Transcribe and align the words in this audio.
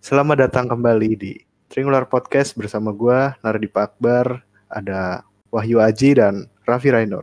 Selamat 0.00 0.48
datang 0.48 0.64
kembali 0.64 1.12
di 1.12 1.36
Triangular 1.68 2.08
Podcast 2.08 2.56
bersama 2.56 2.88
gua 2.88 3.36
Nardipa 3.44 3.84
Akbar, 3.84 4.40
ada 4.72 5.28
Wahyu 5.52 5.76
Aji 5.76 6.16
dan 6.16 6.48
Raffi 6.64 6.88
Rainur. 6.88 7.20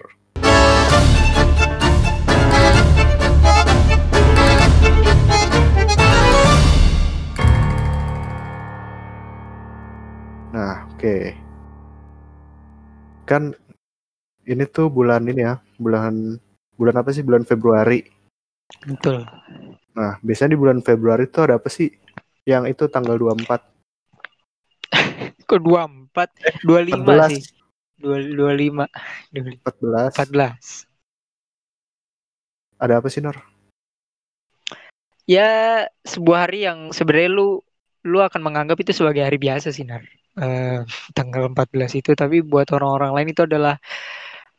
Nah, 10.54 10.86
oke. 10.94 11.34
Kan 13.26 13.58
ini 14.46 14.64
tuh 14.70 14.94
bulan 14.94 15.26
ini 15.26 15.42
ya, 15.42 15.58
bulan 15.82 16.38
bulan 16.78 17.02
apa 17.02 17.10
sih? 17.10 17.26
Bulan 17.26 17.42
Februari. 17.42 18.06
Betul. 18.86 19.26
Nah, 19.98 20.22
biasanya 20.22 20.54
di 20.54 20.62
bulan 20.62 20.86
Februari 20.86 21.26
tuh 21.26 21.50
ada 21.50 21.58
apa 21.58 21.74
sih? 21.74 22.06
Yang 22.48 22.80
itu 22.80 22.88
tanggal 22.88 23.20
24. 23.20 23.60
Kok 25.52 25.60
24? 25.60 26.64
25 26.64 27.04
14. 27.04 27.28
sih. 27.36 27.44
25. 28.00 28.88
14. 29.36 30.16
14. 30.16 30.88
Ada 32.80 33.04
apa 33.04 33.08
sih, 33.12 33.20
Nor? 33.20 33.36
Ya, 35.28 35.84
sebuah 36.08 36.48
hari 36.48 36.64
yang 36.64 36.96
sebenarnya 36.96 37.36
lu 37.36 37.60
lu 38.08 38.24
akan 38.24 38.40
menganggap 38.40 38.80
itu 38.80 38.96
sebagai 38.96 39.28
hari 39.28 39.36
biasa 39.36 39.76
sih, 39.76 39.84
Nar. 39.84 40.08
Eh, 40.40 40.88
tanggal 41.12 41.52
14 41.52 42.00
itu, 42.00 42.16
tapi 42.16 42.40
buat 42.40 42.72
orang-orang 42.72 43.12
lain 43.12 43.36
itu 43.36 43.44
adalah 43.44 43.76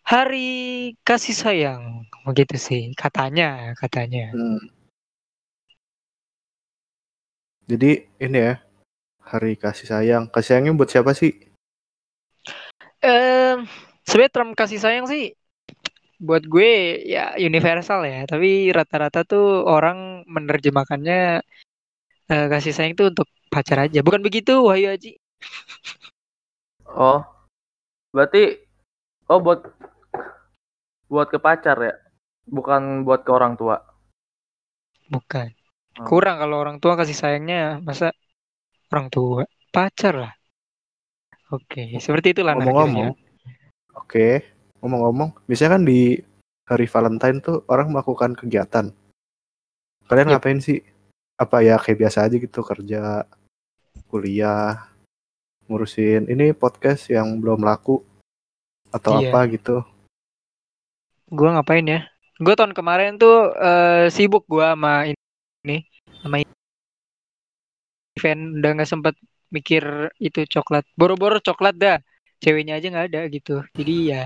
hari 0.04 0.92
kasih 1.00 1.32
sayang. 1.32 2.04
Begitu 2.28 2.60
sih, 2.60 2.82
katanya, 2.92 3.72
katanya. 3.80 4.28
Hmm. 4.36 4.60
Jadi 7.68 8.00
ini 8.16 8.38
ya, 8.40 8.56
hari 9.20 9.52
kasih 9.60 9.84
sayang. 9.84 10.24
Kasih 10.32 10.56
sayangnya 10.56 10.72
buat 10.72 10.88
siapa 10.88 11.12
sih? 11.12 11.36
Eh, 13.04 13.60
sebenarnya 14.08 14.32
term 14.32 14.50
kasih 14.56 14.80
sayang 14.80 15.04
sih 15.04 15.36
buat 16.16 16.48
gue 16.48 17.04
ya 17.04 17.36
universal 17.36 18.08
ya, 18.08 18.24
tapi 18.24 18.72
rata-rata 18.72 19.22
tuh 19.28 19.68
orang 19.68 20.24
menerjemahkannya 20.24 21.44
eh, 22.32 22.46
kasih 22.48 22.72
sayang 22.72 22.96
itu 22.96 23.12
untuk 23.12 23.28
pacar 23.52 23.84
aja. 23.84 24.00
Bukan 24.00 24.24
begitu, 24.24 24.64
Wahyu 24.64 24.88
Aji? 24.88 25.20
Oh, 26.88 27.20
berarti 28.16 28.64
oh 29.28 29.44
buat 29.44 29.60
buat 31.12 31.28
ke 31.28 31.36
pacar 31.36 31.76
ya, 31.84 31.94
bukan 32.48 33.04
buat 33.04 33.28
ke 33.28 33.30
orang 33.30 33.60
tua. 33.60 33.84
Bukan. 35.12 35.57
Hmm. 35.98 36.06
Kurang 36.06 36.38
kalau 36.38 36.56
orang 36.62 36.76
tua 36.78 36.94
kasih 36.94 37.18
sayangnya 37.18 37.82
masa 37.82 38.14
orang 38.94 39.10
tua 39.10 39.42
pacar 39.74 40.14
lah. 40.14 40.32
Oke, 41.50 41.96
seperti 41.98 42.36
itulah 42.36 42.54
Ngomong-ngomong, 42.54 43.16
oke. 43.96 44.28
Ngomong-ngomong, 44.78 45.48
biasanya 45.48 45.80
kan 45.80 45.82
di 45.82 46.20
hari 46.68 46.86
Valentine 46.86 47.40
tuh 47.40 47.64
orang 47.72 47.88
melakukan 47.90 48.36
kegiatan. 48.36 48.92
Kalian 50.06 50.28
Yep. 50.28 50.32
ngapain 50.36 50.60
sih? 50.60 50.78
Apa 51.40 51.64
ya 51.64 51.80
kayak 51.80 51.98
biasa 52.04 52.28
aja 52.28 52.36
gitu 52.36 52.60
kerja, 52.60 53.24
kuliah, 54.12 54.86
ngurusin 55.66 56.28
ini 56.28 56.52
podcast 56.52 57.08
yang 57.08 57.40
belum 57.40 57.64
laku 57.64 58.04
atau 58.92 59.18
Iya. 59.18 59.32
apa 59.32 59.40
gitu. 59.48 59.76
Gua 61.32 61.56
ngapain 61.56 61.84
ya? 61.84 62.06
Gue 62.38 62.54
tahun 62.54 62.76
kemarin 62.76 63.16
tuh 63.18 63.50
eh, 63.56 64.12
sibuk 64.12 64.44
gua 64.46 64.76
sama 64.76 65.08
ini 65.68 65.84
sama 66.24 66.40
event 68.16 68.42
udah 68.58 68.70
nggak 68.80 68.90
sempet 68.90 69.14
mikir 69.52 69.84
itu 70.18 70.44
coklat. 70.48 70.84
Boro-boro 70.96 71.38
coklat 71.38 71.76
dah. 71.76 71.98
Ceweknya 72.40 72.78
aja 72.78 72.86
nggak 72.88 73.06
ada 73.12 73.20
gitu. 73.28 73.62
Jadi 73.76 73.94
ya 74.14 74.22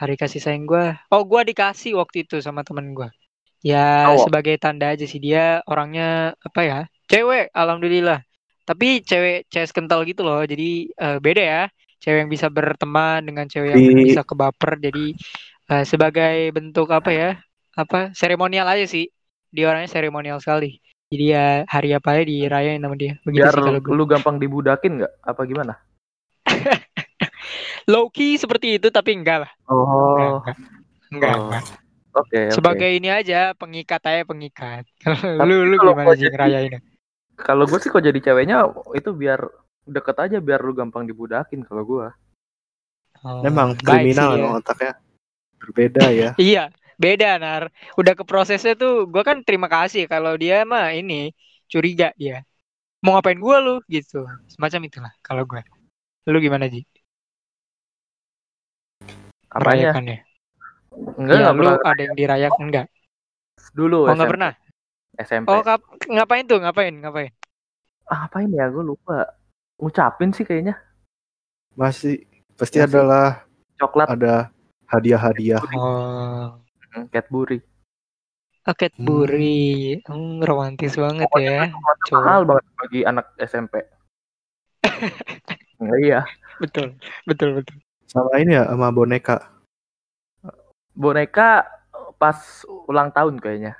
hari 0.00 0.16
kasih 0.16 0.40
sayang 0.40 0.64
gua. 0.64 0.96
Oh, 1.12 1.22
gua 1.28 1.44
dikasih 1.44 2.00
waktu 2.00 2.24
itu 2.24 2.40
sama 2.40 2.64
temen 2.64 2.96
gua. 2.96 3.12
Ya 3.60 4.08
Cowok. 4.08 4.32
sebagai 4.32 4.56
tanda 4.56 4.88
aja 4.96 5.04
sih 5.04 5.20
dia 5.20 5.60
orangnya 5.68 6.32
apa 6.40 6.60
ya? 6.64 6.78
Cewek, 7.10 7.52
alhamdulillah. 7.52 8.24
Tapi 8.64 9.02
cewek 9.04 9.50
CS 9.52 9.74
kental 9.76 10.06
gitu 10.08 10.24
loh. 10.24 10.40
Jadi 10.46 10.88
eh, 10.88 11.18
beda 11.20 11.42
ya. 11.42 11.62
Cewek 12.00 12.24
yang 12.24 12.32
bisa 12.32 12.48
berteman 12.48 13.20
dengan 13.28 13.44
cewek 13.44 13.76
yang 13.76 13.84
bisa 14.00 14.22
kebaper. 14.24 14.80
Jadi 14.80 15.12
eh, 15.68 15.84
sebagai 15.84 16.54
bentuk 16.56 16.88
apa 16.88 17.10
ya? 17.12 17.30
Apa 17.76 18.14
seremonial 18.16 18.64
aja 18.70 18.86
sih. 18.88 19.10
Dia 19.50 19.64
orangnya 19.68 19.90
seremonial 19.90 20.38
sekali. 20.38 20.78
Jadi 21.10 21.24
ya 21.26 21.66
hari 21.66 21.90
apa 21.90 22.14
aja 22.14 22.22
dirayain 22.22 22.78
sama 22.78 22.94
dia. 22.94 23.18
Begitu 23.26 23.42
Biar 23.42 23.50
sih 23.50 23.62
kalau 23.62 23.80
gue. 23.82 23.90
lu 23.92 24.04
gampang 24.06 24.36
dibudakin 24.38 25.02
nggak? 25.02 25.12
Apa 25.20 25.42
gimana? 25.42 25.74
Low 27.90 28.06
key 28.08 28.38
seperti 28.38 28.78
itu 28.78 28.88
tapi 28.88 29.18
enggak 29.18 29.46
lah. 29.46 29.50
Oh, 29.66 30.38
enggak. 30.38 30.56
Enggak, 31.10 31.34
Oh. 31.34 31.42
enggak. 31.42 31.64
oke. 32.14 32.38
oke. 32.38 32.54
Sebagai 32.54 32.90
ini 32.90 33.08
aja 33.10 33.50
pengikat 33.54 34.02
aja 34.06 34.22
pengikat. 34.22 34.86
Lu 35.42 35.66
lu 35.66 35.76
gimana 35.76 36.14
sih 36.14 36.30
ngerayainnya? 36.30 36.80
Kalau 37.34 37.64
gue 37.64 37.78
sih 37.80 37.88
kok 37.88 38.04
jadi 38.04 38.20
ceweknya 38.20 38.68
itu 38.94 39.10
biar 39.10 39.40
deket 39.82 40.16
aja 40.20 40.38
biar 40.38 40.60
lu 40.60 40.70
gampang 40.70 41.02
dibudakin 41.02 41.64
kalau 41.64 41.82
gua. 41.82 42.08
Oh, 43.24 43.40
Memang 43.42 43.74
kriminal 43.74 44.36
sih 44.36 44.44
ya. 44.44 44.48
otaknya. 44.54 44.92
Berbeda 45.58 46.04
ya. 46.08 46.30
Iya, 46.40 46.68
beda 47.02 47.26
Nar. 47.42 47.62
Udah 48.00 48.12
ke 48.18 48.24
prosesnya 48.30 48.72
tuh 48.82 48.92
gua 49.12 49.22
kan 49.28 49.36
terima 49.46 49.68
kasih 49.74 50.02
kalau 50.12 50.32
dia 50.42 50.54
mah 50.72 50.86
ini 50.98 51.14
curiga 51.72 52.06
dia. 52.20 52.34
Mau 53.02 53.16
ngapain 53.16 53.40
gua 53.40 53.56
lu 53.64 53.74
gitu. 53.94 54.16
Semacam 54.52 54.80
itulah 54.88 55.12
kalau 55.26 55.42
gua. 55.50 55.60
Lu 56.32 56.38
gimana 56.44 56.66
Ji? 56.72 56.80
Apanya? 59.50 59.90
Merayakannya? 59.90 60.18
Enggak, 61.18 61.34
ya, 61.34 61.38
enggak 61.40 61.54
lu 61.56 61.62
pernah. 61.66 61.90
ada 61.90 62.02
yang 62.06 62.16
dirayakan 62.20 62.64
enggak? 62.70 62.86
Dulu 63.74 63.98
Oh, 64.06 64.12
enggak 64.14 64.28
SMP. 64.28 64.32
pernah. 64.34 64.52
SMP. 65.18 65.48
Oh, 65.50 65.60
kap- 65.66 65.88
ngapain 66.06 66.44
tuh? 66.46 66.58
Ngapain? 66.62 66.92
Ngapain? 67.02 67.30
Ah, 68.10 68.26
apain 68.26 68.50
ya? 68.50 68.66
Gue 68.70 68.84
lupa. 68.84 69.26
Ngucapin 69.80 70.30
sih 70.36 70.44
kayaknya. 70.44 70.76
Masih 71.78 72.26
pasti 72.58 72.78
Masih. 72.78 72.90
adalah 72.92 73.46
Coklat 73.80 74.06
ada 74.12 74.34
hadiah-hadiah. 74.90 75.62
Oh, 75.72 76.60
Cadbury. 77.10 77.58
oh 78.66 78.74
Cadbury. 78.74 79.98
Hmm, 80.04 80.42
romantis 80.42 80.94
banget 80.94 81.26
Pokoknya 81.30 81.52
ya. 81.52 81.64
Cowok. 82.06 82.22
mahal 82.22 82.40
banget 82.44 82.64
bagi 82.76 83.00
anak 83.06 83.26
SMP. 83.38 83.74
Enggak 85.80 86.00
iya. 86.06 86.20
Betul, 86.60 86.98
betul, 87.24 87.62
betul. 87.62 87.76
Sama 88.04 88.36
ini 88.36 88.52
ya 88.52 88.68
sama 88.68 88.90
boneka. 88.90 89.38
Boneka 90.92 91.64
pas 92.20 92.36
ulang 92.84 93.08
tahun 93.10 93.40
kayaknya. 93.40 93.72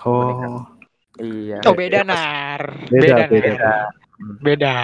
Oh, 0.00 0.64
Iya. 1.20 1.60
Oh, 1.68 1.76
beda 1.76 2.00
Nar. 2.06 2.88
Beda, 2.88 3.26
Nar. 3.26 3.28
beda. 3.28 3.72
Beda. 4.40 4.74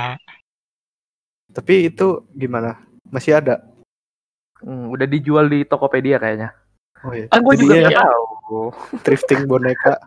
tapi 1.57 1.89
itu 1.89 2.29
gimana? 2.37 2.77
Masih 3.09 3.41
ada? 3.41 3.65
Hmm, 4.61 4.93
udah 4.93 5.09
dijual 5.09 5.49
di 5.49 5.65
Tokopedia 5.65 6.21
kayaknya. 6.21 6.53
Oh 7.05 7.13
iya. 7.13 7.27
Ah, 7.29 7.41
gue 7.41 7.55
juga 7.57 7.75
nggak 7.83 7.99
tahu. 7.99 8.61
thrifting 9.03 9.45
boneka. 9.45 9.95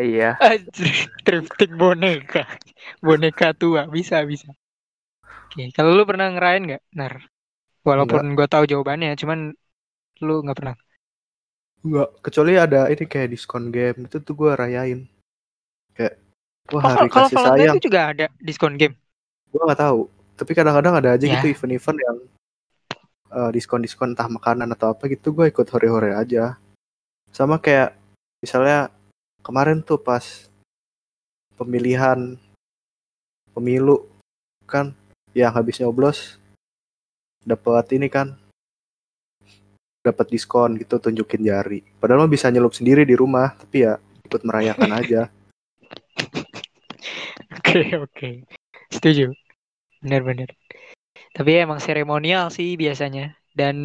Iya. 0.00 0.38
Anjir, 0.40 1.12
thrifting 1.26 1.76
boneka. 1.76 2.46
Boneka 3.04 3.52
tua, 3.52 3.84
bisa, 3.84 4.22
bisa. 4.24 4.48
Oke, 5.50 5.68
kalau 5.74 5.92
lu 5.92 6.06
pernah 6.08 6.30
ngerayain 6.30 6.62
nggak, 6.64 6.82
Nar? 6.94 7.26
Walaupun 7.84 8.32
gua 8.32 8.46
tahu 8.46 8.64
jawabannya, 8.64 9.12
cuman 9.18 9.52
lu 10.22 10.34
nggak 10.40 10.56
pernah. 10.56 10.76
Enggak, 11.80 12.08
kecuali 12.22 12.52
ada 12.54 12.86
ini 12.86 13.04
kayak 13.04 13.28
diskon 13.28 13.68
game 13.68 14.06
itu 14.06 14.16
tuh 14.20 14.32
gue 14.32 14.50
rayain. 14.54 15.04
Kayak 15.92 16.16
wah 16.70 16.80
Oh, 16.80 16.80
hari 16.86 17.08
kalau 17.10 17.28
kasih 17.28 17.36
sayang. 17.40 17.74
itu 17.74 17.80
juga 17.90 18.00
ada 18.14 18.26
diskon 18.40 18.74
game. 18.76 18.94
Gue 19.50 19.60
nggak 19.60 19.80
tahu. 19.80 20.00
Tapi 20.38 20.50
kadang-kadang 20.54 20.94
ada 20.96 21.10
aja 21.18 21.24
Ya. 21.28 21.34
gitu 21.36 21.50
event-event 21.50 21.98
yang 21.98 22.16
eh, 23.30 23.50
diskon-diskon 23.54 24.12
entah 24.12 24.28
makanan 24.28 24.68
atau 24.74 24.92
apa 24.92 25.06
gitu 25.06 25.32
gue 25.32 25.48
ikut 25.48 25.66
hore-hore 25.70 26.14
aja. 26.14 26.58
Sama 27.30 27.62
kayak 27.62 27.94
misalnya 28.42 28.90
kemarin 29.40 29.80
tuh 29.80 30.02
pas 30.02 30.50
pemilihan 31.54 32.34
pemilu 33.54 34.06
kan 34.66 34.94
yang 35.34 35.54
habis 35.54 35.78
nyoblos 35.78 36.38
dapat 37.44 37.86
ini 37.96 38.10
kan 38.10 38.34
dapat 40.00 40.32
diskon 40.32 40.80
gitu 40.80 40.96
tunjukin 40.96 41.44
jari. 41.44 41.84
Padahal 42.00 42.24
mah 42.24 42.32
bisa 42.32 42.48
nyelup 42.48 42.72
sendiri 42.72 43.04
di 43.04 43.12
rumah, 43.12 43.52
tapi 43.52 43.84
ya 43.84 44.00
ikut 44.24 44.42
merayakan 44.48 44.90
aja. 44.96 45.28
Oke, 47.50 47.82
oke. 47.98 48.28
Setuju. 48.94 49.34
Benar-benar. 50.02 50.50
Tapi 51.36 51.50
emang 51.62 51.78
seremonial 51.78 52.50
sih 52.50 52.74
biasanya 52.74 53.38
dan 53.54 53.76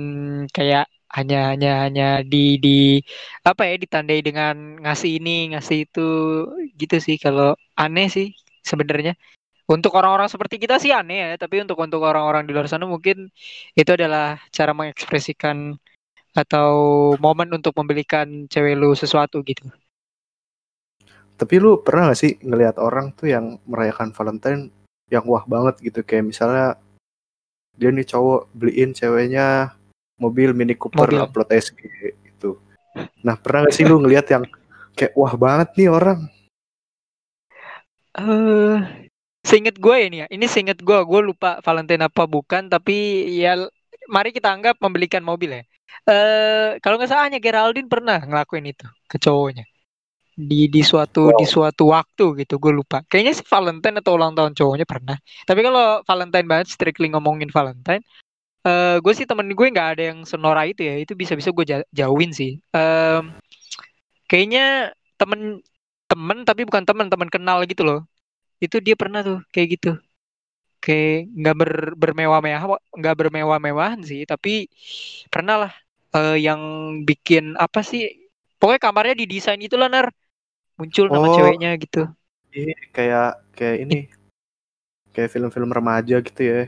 kayak 0.49 0.89
hanya 1.15 1.53
hanya 1.53 1.71
hanya 1.85 2.07
di 2.25 2.57
di 2.59 2.99
apa 3.45 3.63
ya 3.69 3.75
ditandai 3.79 4.19
dengan 4.25 4.81
ngasih 4.83 5.21
ini 5.21 5.55
ngasih 5.55 5.77
itu 5.87 6.07
gitu 6.75 6.95
sih 6.99 7.15
kalau 7.21 7.55
aneh 7.77 8.07
sih 8.11 8.27
sebenarnya. 8.65 9.13
Untuk 9.65 9.97
orang-orang 9.97 10.29
seperti 10.29 10.61
kita 10.61 10.77
sih 10.77 10.93
aneh 10.93 11.17
ya, 11.25 11.29
tapi 11.41 11.57
untuk 11.57 11.81
untuk 11.81 12.05
orang-orang 12.05 12.45
di 12.45 12.53
luar 12.53 12.69
sana 12.69 12.85
mungkin 12.85 13.33
itu 13.73 13.91
adalah 13.97 14.37
cara 14.53 14.77
mengekspresikan 14.77 15.73
atau 16.37 16.69
momen 17.17 17.49
untuk 17.49 17.73
membelikan 17.73 18.45
cewek 18.45 18.77
lu 18.77 18.93
sesuatu 18.93 19.41
gitu. 19.41 19.65
Tapi 21.35 21.55
lu 21.57 21.81
pernah 21.81 22.13
gak 22.13 22.19
sih 22.19 22.37
ngelihat 22.45 22.77
orang 22.77 23.17
tuh 23.17 23.27
yang 23.33 23.57
merayakan 23.65 24.13
Valentine 24.13 24.69
yang 25.09 25.25
wah 25.25 25.43
banget 25.49 25.81
gitu 25.81 26.05
kayak 26.05 26.29
misalnya 26.29 26.77
dia 27.75 27.89
nih 27.91 28.07
cowok 28.07 28.51
beliin 28.55 28.91
ceweknya 28.95 29.75
mobil 30.15 30.55
Mini 30.55 30.75
Cooper 30.75 31.11
Mobil. 31.11 31.19
upload 31.19 31.49
SG 31.51 31.79
gitu. 32.23 32.59
Nah, 33.21 33.35
pernah 33.35 33.67
gak 33.67 33.75
sih 33.75 33.83
lu 33.83 33.99
ngelihat 33.99 34.31
yang 34.31 34.43
kayak 34.95 35.11
wah 35.13 35.35
banget 35.35 35.75
nih 35.75 35.91
orang? 35.91 36.19
Eh, 38.15 38.77
seinget 39.43 39.75
gue 39.75 39.95
ini 39.99 40.23
ya, 40.23 40.27
ini 40.31 40.47
seinget 40.47 40.79
gue, 40.79 40.95
gue 40.95 41.21
lupa 41.21 41.59
Valentine 41.59 42.07
apa 42.07 42.23
bukan, 42.23 42.71
tapi 42.71 43.27
ya 43.35 43.59
mari 44.07 44.31
kita 44.31 44.55
anggap 44.55 44.79
membelikan 44.79 45.19
mobil 45.19 45.51
ya. 45.51 45.63
Eh, 46.07 46.79
kalau 46.79 46.95
nggak 46.95 47.11
salah 47.11 47.27
hanya 47.27 47.43
Geraldine 47.43 47.91
pernah 47.91 48.23
ngelakuin 48.23 48.71
itu 48.71 48.87
ke 49.11 49.19
cowoknya 49.19 49.67
di 50.35 50.67
di 50.67 50.81
suatu 50.83 51.31
di 51.39 51.47
suatu 51.47 51.89
waktu 51.95 52.43
gitu, 52.43 52.59
gue 52.59 52.73
lupa. 52.75 53.01
Kayaknya 53.07 53.33
sih 53.39 53.47
Valentine 53.47 53.95
atau 54.03 54.11
ulang 54.19 54.35
tahun 54.35 54.51
cowoknya 54.53 54.85
pernah. 54.87 55.17
Tapi 55.47 55.59
kalau 55.63 56.03
Valentine 56.03 56.47
banget, 56.51 56.67
strictly 56.75 57.07
ngomongin 57.11 57.49
Valentine, 57.49 58.03
eh 58.67 58.97
gue 59.03 59.13
sih 59.15 59.25
temen 59.29 59.47
gue 59.51 59.67
nggak 59.73 59.89
ada 59.97 60.03
yang 60.13 60.19
senora 60.27 60.63
itu 60.67 60.81
ya, 60.85 60.95
itu 60.99 61.13
bisa-bisa 61.15 61.49
gue 61.55 61.65
ja- 61.67 61.87
jauhin 61.95 62.31
sih. 62.35 62.59
Em, 62.75 63.31
kayaknya 64.29 64.91
temen 65.19 65.61
temen 66.09 66.37
tapi 66.45 66.61
bukan 66.67 66.83
temen 66.85 67.07
temen 67.09 67.29
kenal 67.31 67.57
gitu 67.65 67.81
loh 67.85 67.99
itu 68.63 68.77
dia 68.83 68.95
pernah 68.97 69.21
tuh 69.25 69.39
kayak 69.53 69.67
gitu 69.79 69.89
kayak 70.83 71.31
nggak 71.33 71.55
ber, 71.57 71.71
bermewah-mewah 71.97 72.79
nggak 72.99 73.15
bermewah-mewahan 73.19 74.01
sih 74.05 74.21
tapi 74.29 74.69
pernah 75.33 75.55
lah 75.67 75.71
eh, 76.17 76.37
yang 76.45 76.61
bikin 77.07 77.57
apa 77.57 77.81
sih 77.81 78.01
pokoknya 78.59 78.81
kamarnya 78.85 79.15
didesain 79.17 79.59
gitu 79.61 79.75
lah 79.81 79.89
nar 79.89 80.07
muncul 80.75 81.05
nama 81.07 81.25
Oh. 81.25 81.35
ceweknya 81.35 81.71
gitu 81.77 82.03
Iya, 82.51 82.75
kayak 82.89 83.29
kayak 83.51 83.75
ini 83.83 83.99
kayak 85.11 85.27
film-film 85.27 85.67
remaja 85.67 86.19
gitu 86.19 86.39
ya. 86.39 86.61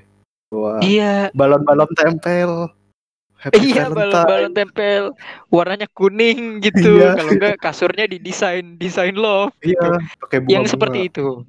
Wah, 0.47 0.79
iya 0.79 1.27
balon-balon 1.31 1.91
tempel. 1.91 2.71
Happy 3.37 3.69
iya 3.69 3.87
balon-balon 3.87 4.51
tempel 4.51 5.13
warnanya 5.47 5.87
kuning 5.87 6.59
gitu 6.59 6.99
Iya. 6.99 7.15
kalau 7.15 7.31
enggak 7.31 7.55
kasurnya 7.61 8.03
didesain 8.03 8.75
desain 8.75 9.13
love 9.13 9.53
Iya, 9.61 10.01
pakai 10.19 10.39
bunga. 10.41 10.51
yang 10.57 10.65
seperti 10.65 10.99
itu 11.07 11.45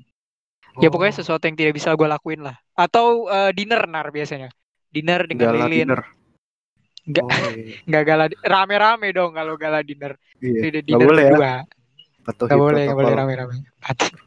ya 0.79 0.87
pokoknya 0.87 1.15
sesuatu 1.17 1.43
yang 1.49 1.59
tidak 1.59 1.75
bisa 1.75 1.91
gue 1.95 2.07
lakuin 2.07 2.45
lah 2.45 2.55
atau 2.77 3.27
eh, 3.27 3.51
dinner 3.51 3.89
nar 3.91 4.15
biasanya 4.15 4.53
dinner 4.93 5.27
dengan 5.27 5.51
gala 5.51 5.67
lilin 5.67 5.89
dinner. 5.91 6.01
Nggak- 7.09 7.25
Oh, 7.27 7.51
iya. 7.57 7.75
nggak 7.89 8.05
gala 8.05 8.25
rame-rame 8.45 9.09
dong 9.11 9.33
kalau 9.33 9.59
gala 9.59 9.81
dinner 9.83 10.15
Iya. 10.39 10.79
Dinner 10.85 11.09
boleh 11.09 11.25
ya. 11.27 11.65
Patuhi 12.29 12.49
nggak 12.53 12.61
boleh 12.61 12.83
nggak 12.85 12.99
boleh 12.99 13.09
protokol. 13.09 13.25
rame-rame 13.25 13.57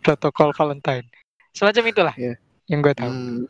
protokol 0.02 0.50
Valentine 0.58 1.06
semacam 1.54 1.84
itulah 1.86 2.16
Iya. 2.18 2.34
yang 2.66 2.80
gue 2.82 2.94
tahu 2.98 3.12
Hmm. 3.14 3.46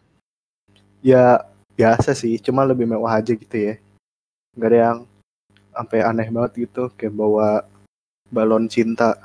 Ya 1.02 1.42
biasa 1.74 2.12
sih, 2.14 2.36
cuma 2.38 2.62
lebih 2.62 2.86
mewah 2.86 3.18
aja 3.18 3.32
gitu 3.34 3.56
ya. 3.58 3.74
Gak 4.54 4.70
ada 4.70 4.78
yang 4.78 5.00
sampai 5.74 6.00
aneh 6.06 6.28
banget 6.30 6.68
gitu, 6.70 6.94
kayak 6.94 7.16
bawa 7.16 7.66
balon 8.30 8.70
cinta 8.70 9.18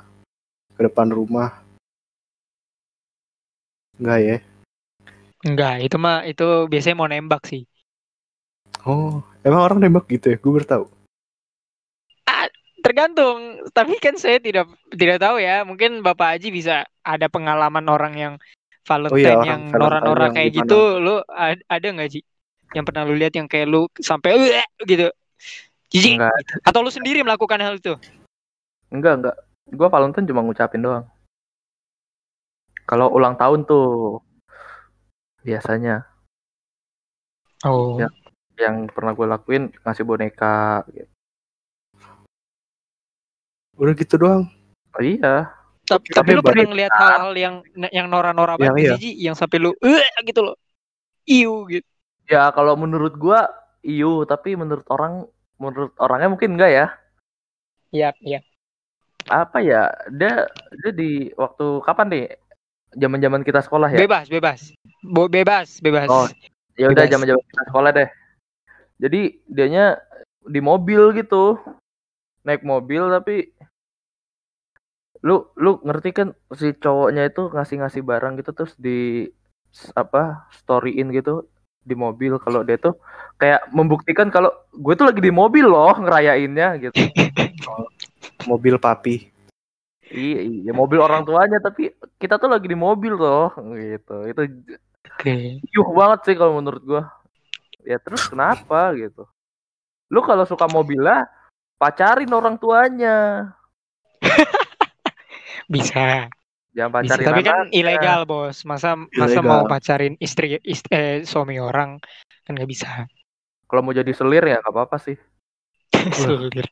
ke 0.73 0.81
depan 0.81 1.11
rumah. 1.11 1.59
Enggak 3.99 4.19
ya? 4.23 4.37
enggak 5.45 5.85
itu 5.85 5.97
mah 6.01 6.25
itu 6.25 6.65
biasanya 6.65 6.97
mau 6.97 7.05
nembak 7.05 7.45
sih 7.45 7.61
Oh, 8.87 9.21
emang 9.45 9.61
orang 9.61 9.77
nembak 9.83 10.09
gitu 10.09 10.33
ya? 10.33 10.37
Gue 10.41 10.51
baru 10.57 10.65
tahu. 10.65 10.85
Tergantung 12.87 13.37
tapi 13.75 13.99
kan 13.99 14.15
saya 14.15 14.39
tidak 14.39 14.71
tidak 14.95 15.19
tahu 15.19 15.37
ya 15.37 15.67
mungkin 15.67 15.99
bapak 15.99 16.39
Haji 16.39 16.49
bisa 16.49 16.75
ada 17.03 17.27
pengalaman 17.27 17.83
orang 17.85 18.13
yang 18.15 18.33
Valentine 18.87 19.11
Oh 19.11 19.19
iya, 19.19 19.35
orang 19.35 19.47
yang 19.47 19.61
nora-nora 19.75 20.25
yang 20.31 20.35
kayak 20.39 20.49
gimana? 20.55 20.63
gitu 20.63 20.79
lu 21.03 21.15
ad- 21.27 21.65
ada 21.67 21.87
nggak 21.91 22.09
Ji 22.09 22.19
yang 22.71 22.83
pernah 22.87 23.03
lu 23.03 23.13
lihat 23.15 23.33
yang 23.35 23.47
kayak 23.47 23.67
lu 23.67 23.91
sampai 23.99 24.35
"Ueh," 24.35 24.63
gitu 24.83 25.07
jijik 25.91 26.19
Enggak. 26.19 26.35
atau 26.63 26.79
lu 26.79 26.91
sendiri 26.91 27.19
melakukan 27.23 27.59
hal 27.59 27.75
itu 27.75 27.95
Enggak, 28.87 29.13
enggak. 29.19 29.35
Gua 29.67 29.91
Valentine 29.91 30.23
cuma 30.31 30.39
ngucapin 30.39 30.79
doang. 30.79 31.03
Kalau 32.87 33.11
ulang 33.11 33.35
tahun 33.35 33.67
tuh 33.67 34.23
biasanya 35.43 36.07
oh 37.67 37.99
Ya. 37.99 38.07
yang 38.55 38.87
pernah 38.87 39.11
gue 39.11 39.27
lakuin 39.27 39.63
ngasih 39.83 40.07
boneka 40.07 40.87
gitu. 40.95 41.11
Udah 43.77 43.93
gitu 43.93 44.17
doang. 44.17 44.49
Oh, 44.97 45.03
iya. 45.05 45.53
tapi, 45.85 46.09
Tapi 46.09 46.29
lu 46.33 46.41
pernah 46.41 46.65
ngeliat 46.65 46.91
hal-hal 46.91 47.33
yang 47.37 47.55
yang 47.93 48.09
nora-nora 48.09 48.57
Yang 48.57 48.75
banget 48.75 48.81
iya. 48.81 48.95
Ji, 48.97 49.11
yang 49.23 49.35
sampai 49.37 49.57
lu 49.61 49.71
gitu 50.25 50.41
loh 50.41 50.57
iu 51.29 51.63
gitu 51.69 51.87
Ya 52.27 52.51
kalau 52.51 52.75
menurut 52.75 53.15
gua 53.15 53.47
iu, 53.85 54.27
tapi 54.27 54.57
menurut 54.59 54.83
orang 54.91 55.23
menurut 55.61 55.95
orangnya 55.95 56.27
mungkin 56.33 56.57
enggak 56.59 56.71
ya. 56.73 56.85
iya 57.93 58.09
iya 58.19 58.39
Apa 59.31 59.63
ya? 59.63 59.87
Dia 60.11 60.47
dia 60.83 60.91
di 60.91 61.31
waktu 61.39 61.79
kapan 61.87 62.07
nih? 62.11 62.25
Zaman-zaman 62.97 63.43
kita 63.47 63.63
sekolah 63.63 63.87
ya? 63.93 63.99
bebas 64.03 64.27
bebas 64.27 64.59
Bo- 65.05 65.31
bebas 65.31 65.79
bebas 65.79 66.09
Oh, 66.09 66.27
ya 66.75 66.89
udah 66.91 67.05
Bebas. 67.05 67.11
zaman-zaman 67.15 67.43
kita 67.47 67.63
sekolah 67.69 67.91
deh. 67.95 68.09
Jadi 68.97 69.21
dianya 69.47 70.01
di 70.43 70.59
mobil 70.59 71.15
gitu. 71.15 71.55
Naik 72.43 72.63
mobil 72.63 73.07
tapi 73.11 73.51
lu 75.25 75.49
lu 75.57 75.81
ngerti 75.81 76.09
kan 76.13 76.27
si 76.53 76.73
cowoknya 76.77 77.29
itu 77.29 77.49
ngasih-ngasih 77.49 78.01
barang 78.05 78.37
gitu 78.41 78.51
terus 78.53 78.73
di 78.77 79.29
apa 79.93 80.47
storyin 80.53 81.09
gitu 81.13 81.45
di 81.87 81.95
mobil 81.95 82.35
kalau 82.43 82.67
dia 82.67 82.75
tuh 82.75 82.99
kayak 83.39 83.71
membuktikan 83.71 84.27
kalau 84.27 84.51
gue 84.75 84.93
tuh 84.99 85.07
lagi 85.07 85.23
di 85.23 85.31
mobil 85.31 85.63
loh 85.63 85.95
ngerayainnya 85.95 86.75
gitu. 86.83 86.99
Mobil 88.47 88.79
papi. 88.79 89.27
iya, 90.07 90.39
iya, 90.39 90.71
mobil 90.71 91.03
orang 91.03 91.27
tuanya 91.27 91.59
tapi 91.59 91.91
kita 92.15 92.39
tuh 92.39 92.47
lagi 92.47 92.63
di 92.63 92.79
mobil 92.79 93.11
loh 93.11 93.51
gitu. 93.75 94.23
Itu 94.23 94.41
oke 95.03 95.33
Yuh 95.67 95.89
banget 95.91 96.19
sih 96.31 96.35
kalau 96.39 96.55
menurut 96.59 96.83
gua. 96.83 97.03
Ya 97.83 97.99
terus 97.99 98.23
kenapa 98.27 98.95
gitu? 98.95 99.27
Lu 100.07 100.23
kalau 100.23 100.47
suka 100.47 100.63
mobilnya 100.71 101.27
pacarin 101.75 102.31
orang 102.31 102.55
tuanya. 102.55 103.51
Bisa 105.67 106.31
Jangan 106.77 107.01
Bisa, 107.01 107.17
pacarin 107.17 107.27
tapi 107.33 107.41
kan 107.41 107.59
ilegal 107.73 108.21
bos. 108.29 108.61
Masa 108.61 108.93
masa 109.17 109.41
Ilegal. 109.41 109.49
mau 109.49 109.65
pacarin 109.65 110.13
istri, 110.21 110.61
ist- 110.61 110.85
eh, 110.93 111.25
suami 111.25 111.57
orang 111.57 111.97
kan 112.45 112.53
nggak 112.53 112.69
bisa. 112.69 113.09
Kalau 113.65 113.81
mau 113.81 113.97
jadi 113.97 114.13
selir 114.13 114.45
ya 114.45 114.61
nggak 114.61 114.69
apa-apa 114.77 115.01
sih. 115.01 115.17
Selir. 116.13 116.69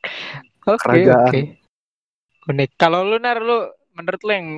Oke 0.62 0.78
Kerajaan. 0.78 1.26
oke. 1.26 1.40
Unik. 2.54 2.70
Kalau 2.78 3.02
lu 3.02 3.18
nar 3.18 3.42
lu 3.42 3.66
menurut 3.98 4.22
lu 4.22 4.30
yang 4.30 4.48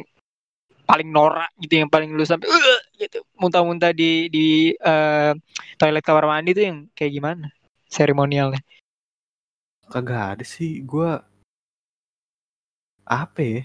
paling 0.84 1.08
norak 1.08 1.48
gitu 1.64 1.80
yang 1.80 1.88
paling 1.88 2.12
lu 2.12 2.24
sampai 2.28 2.48
"Ugh," 2.48 2.80
gitu 3.00 3.24
muntah-muntah 3.40 3.96
di 3.96 4.28
di 4.28 4.72
eh, 4.76 5.32
toilet 5.80 6.04
kamar 6.04 6.28
mandi 6.28 6.52
tuh 6.52 6.64
yang 6.68 6.78
kayak 6.92 7.12
gimana 7.16 7.48
seremonialnya? 7.88 8.60
Kagak 9.88 10.36
ada 10.36 10.44
sih. 10.44 10.84
Gue 10.84 11.08
apa 13.08 13.40
ya? 13.40 13.64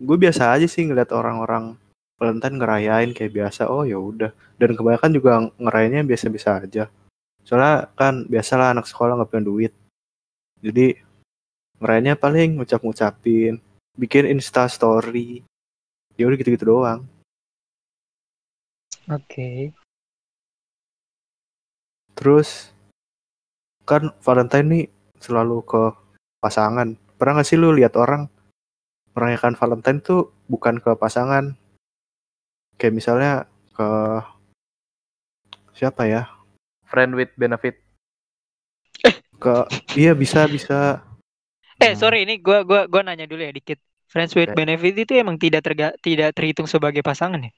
Gue 0.00 0.16
biasa 0.16 0.56
aja 0.56 0.64
sih 0.64 0.88
ngeliat 0.88 1.12
orang-orang 1.12 1.76
Valentine 2.16 2.56
ngerayain 2.56 3.10
kayak 3.12 3.32
biasa. 3.36 3.68
Oh 3.68 3.84
ya 3.84 4.00
udah. 4.00 4.32
Dan 4.56 4.72
kebanyakan 4.72 5.12
juga 5.12 5.32
ngerayainnya 5.60 6.04
biasa-biasa 6.08 6.64
aja. 6.64 6.88
Soalnya 7.44 7.92
kan 7.96 8.24
biasalah 8.24 8.72
anak 8.72 8.88
sekolah 8.88 9.20
nggak 9.20 9.28
punya 9.28 9.44
duit. 9.44 9.72
Jadi 10.60 10.96
ngerayainnya 11.80 12.16
paling 12.16 12.60
ngucap-ngucapin, 12.60 13.60
bikin 13.96 14.24
Insta 14.28 14.68
story. 14.68 15.44
Ya 16.16 16.28
udah 16.28 16.36
gitu-gitu 16.36 16.64
doang. 16.68 17.08
Oke. 19.08 19.72
Terus 22.12 22.72
kan 23.88 24.12
Valentine 24.20 24.68
nih 24.68 24.84
selalu 25.20 25.64
ke 25.64 25.82
pasangan. 26.40 26.96
Pernah 27.16 27.40
gak 27.40 27.48
sih 27.48 27.56
lu 27.56 27.72
lihat 27.72 27.96
orang 27.96 28.28
merayakan 29.20 29.52
Valentine 29.52 30.00
tuh 30.00 30.32
bukan 30.48 30.80
ke 30.80 30.96
pasangan? 30.96 31.52
Kayak 32.80 32.96
misalnya 32.96 33.32
ke 33.76 33.88
siapa 35.76 36.08
ya? 36.08 36.32
Friend 36.88 37.12
with 37.12 37.28
benefit. 37.36 37.76
Ke 39.36 39.68
iya 39.92 40.16
bisa 40.16 40.48
bisa. 40.48 41.04
Eh 41.76 41.92
sorry 41.92 42.24
ini 42.24 42.40
gua 42.40 42.64
gua 42.64 42.88
gua 42.88 43.04
nanya 43.04 43.28
dulu 43.28 43.44
ya 43.44 43.52
dikit. 43.52 43.76
Friends 44.08 44.32
with 44.32 44.50
benefit 44.56 44.96
itu 45.06 45.12
emang 45.20 45.38
tidak 45.38 45.62
terga, 45.62 45.94
tidak 46.02 46.34
terhitung 46.34 46.66
sebagai 46.66 47.04
pasangan 47.04 47.46
ya? 47.46 47.52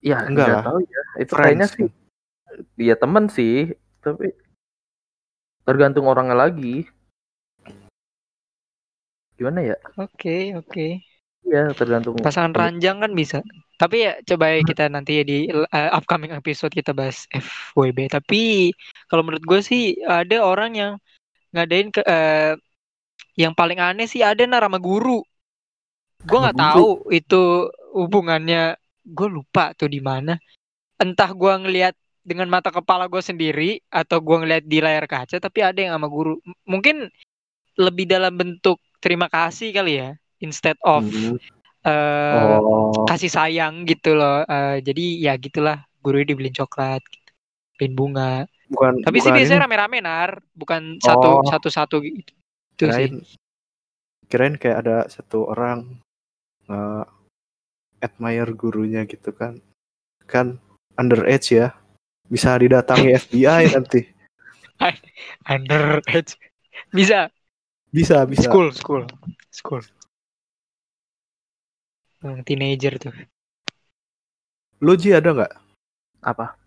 Ya 0.00 0.16
Enggak 0.22 0.46
nggak 0.46 0.56
lah. 0.62 0.64
tahu 0.70 0.78
ya. 0.86 1.02
Itu 1.18 1.32
Friends 1.34 1.42
kayaknya 1.42 1.66
sih 1.68 1.88
dia 2.78 2.94
temen 2.96 3.28
sih, 3.28 3.74
tapi 4.00 4.32
tergantung 5.66 6.06
orangnya 6.06 6.38
lagi. 6.38 6.88
Gimana 9.36 9.60
ya? 9.60 9.76
Oke, 10.00 10.56
oke. 10.56 11.04
Iya, 11.46 11.70
tergantung 11.78 12.18
Pasangan 12.18 12.56
ranjang 12.56 12.98
kan 12.98 13.12
bisa. 13.14 13.38
Tapi 13.76 14.08
ya 14.08 14.12
coba 14.24 14.56
ya 14.56 14.60
kita 14.64 14.88
nanti 14.88 15.20
ya 15.20 15.24
di 15.28 15.46
uh, 15.52 15.90
upcoming 15.94 16.32
episode 16.32 16.72
kita 16.72 16.96
bahas 16.96 17.28
FWB. 17.30 18.08
Tapi 18.08 18.72
kalau 19.06 19.22
menurut 19.22 19.44
gue 19.44 19.60
sih 19.62 20.00
ada 20.02 20.42
orang 20.42 20.72
yang 20.74 20.92
ngadain 21.52 21.92
ke 21.92 22.00
eh, 22.02 22.56
yang 23.36 23.52
paling 23.52 23.78
aneh 23.78 24.08
sih 24.08 24.24
ada 24.24 24.42
nar 24.48 24.64
sama 24.64 24.80
guru. 24.80 25.20
Gue 26.24 26.38
nggak 26.40 26.58
tahu 26.58 27.12
itu 27.12 27.70
hubungannya. 27.94 28.74
Gue 29.06 29.28
lupa 29.30 29.76
tuh 29.76 29.86
di 29.92 30.00
mana. 30.02 30.34
Entah 30.98 31.30
gue 31.30 31.52
ngelihat 31.62 31.94
dengan 32.26 32.50
mata 32.50 32.74
kepala 32.74 33.06
gue 33.06 33.22
sendiri 33.22 33.78
atau 33.92 34.18
gue 34.18 34.36
ngelihat 34.40 34.64
di 34.66 34.78
layar 34.82 35.04
kaca. 35.06 35.36
Tapi 35.38 35.58
ada 35.62 35.78
yang 35.78 35.94
sama 35.94 36.08
guru. 36.10 36.40
M- 36.42 36.58
Mungkin 36.66 37.06
lebih 37.76 38.08
dalam 38.08 38.34
bentuk 38.34 38.80
terima 39.06 39.30
kasih 39.30 39.70
kali 39.70 40.02
ya. 40.02 40.10
Instead 40.42 40.74
of 40.82 41.06
Hmm. 41.06 41.38
eh 41.86 42.58
Oh, 42.58 43.06
kasih 43.06 43.30
sayang 43.30 43.86
gitu 43.86 44.18
loh. 44.18 44.42
Eh, 44.42 44.82
jadi 44.82 45.30
ya 45.30 45.32
gitulah 45.38 45.86
guru 46.02 46.26
dibeliin 46.26 46.50
coklat, 46.50 46.98
gitu. 47.06 47.30
beliin 47.78 47.94
bunga. 47.94 48.34
bukan 48.66 48.98
Tapi 49.06 49.22
sih 49.22 49.30
bukan 49.30 49.36
biasanya 49.38 49.58
ini. 49.58 49.64
rame-rame 49.70 49.98
nar, 50.02 50.30
bukan 50.58 50.98
satu 50.98 51.28
Oh, 51.38 51.46
satu 51.46 51.68
satu 51.70 51.96
gitu. 52.02 52.34
Itu 52.74 52.90
sih. 52.90 53.06
kirain 53.06 53.14
kirain 54.26 54.54
kayak 54.58 54.78
ada 54.82 54.96
satu 55.06 55.46
orang 55.46 56.02
nge 56.66 57.06
admire 58.02 58.50
gurunya 58.58 59.06
gitu 59.06 59.30
kan. 59.30 59.62
Kan 60.26 60.58
underage 60.98 61.54
ya. 61.54 61.70
Bisa 62.26 62.58
didatangi 62.58 63.14
FBI 63.22 63.70
nanti. 63.70 64.02
Underage. 65.46 66.34
Bisa. 66.90 67.30
Bisa, 67.96 68.28
bisa. 68.28 68.44
School, 68.44 68.68
school, 68.76 69.08
school. 69.48 69.80
Hmm, 72.20 72.44
teenager 72.44 73.00
tuh. 73.00 73.16
Lu 74.84 74.92
Ji 75.00 75.16
ada 75.16 75.32
nggak 75.32 75.52
apa? 76.20 76.60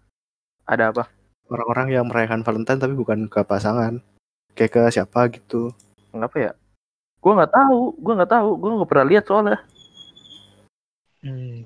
Ada 0.66 0.90
apa? 0.90 1.06
orang-orang 1.50 1.88
yang 1.98 2.06
merayakan 2.06 2.46
Valentine 2.46 2.78
tapi 2.78 2.94
bukan 2.94 3.26
ke 3.26 3.42
pasangan? 3.42 3.98
Kayak 4.54 4.72
ke 4.74 4.82
siapa 4.94 5.30
gitu. 5.34 5.74
Ngapa 6.14 6.38
ya? 6.38 6.52
Gua 7.20 7.42
nggak 7.42 7.54
tahu, 7.54 7.80
gua 8.00 8.14
nggak 8.22 8.32
tahu, 8.32 8.50
gua 8.58 8.70
nggak 8.78 8.90
pernah 8.90 9.08
lihat 9.10 9.24
soalnya. 9.26 9.60
Hmm. 11.26 11.66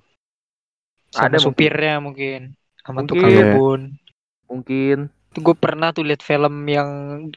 Sama 1.12 1.30
Ada 1.30 1.38
supirnya 1.44 2.00
mungkin. 2.02 2.56
Sama 2.82 3.04
Mungkin. 3.04 3.12
tukang 3.12 3.32
kebun. 3.32 3.82
Mungkin 4.50 4.98
gue 5.34 5.56
pernah 5.58 5.90
tuh 5.96 6.06
lihat 6.06 6.22
film 6.22 6.66
yang 6.70 6.90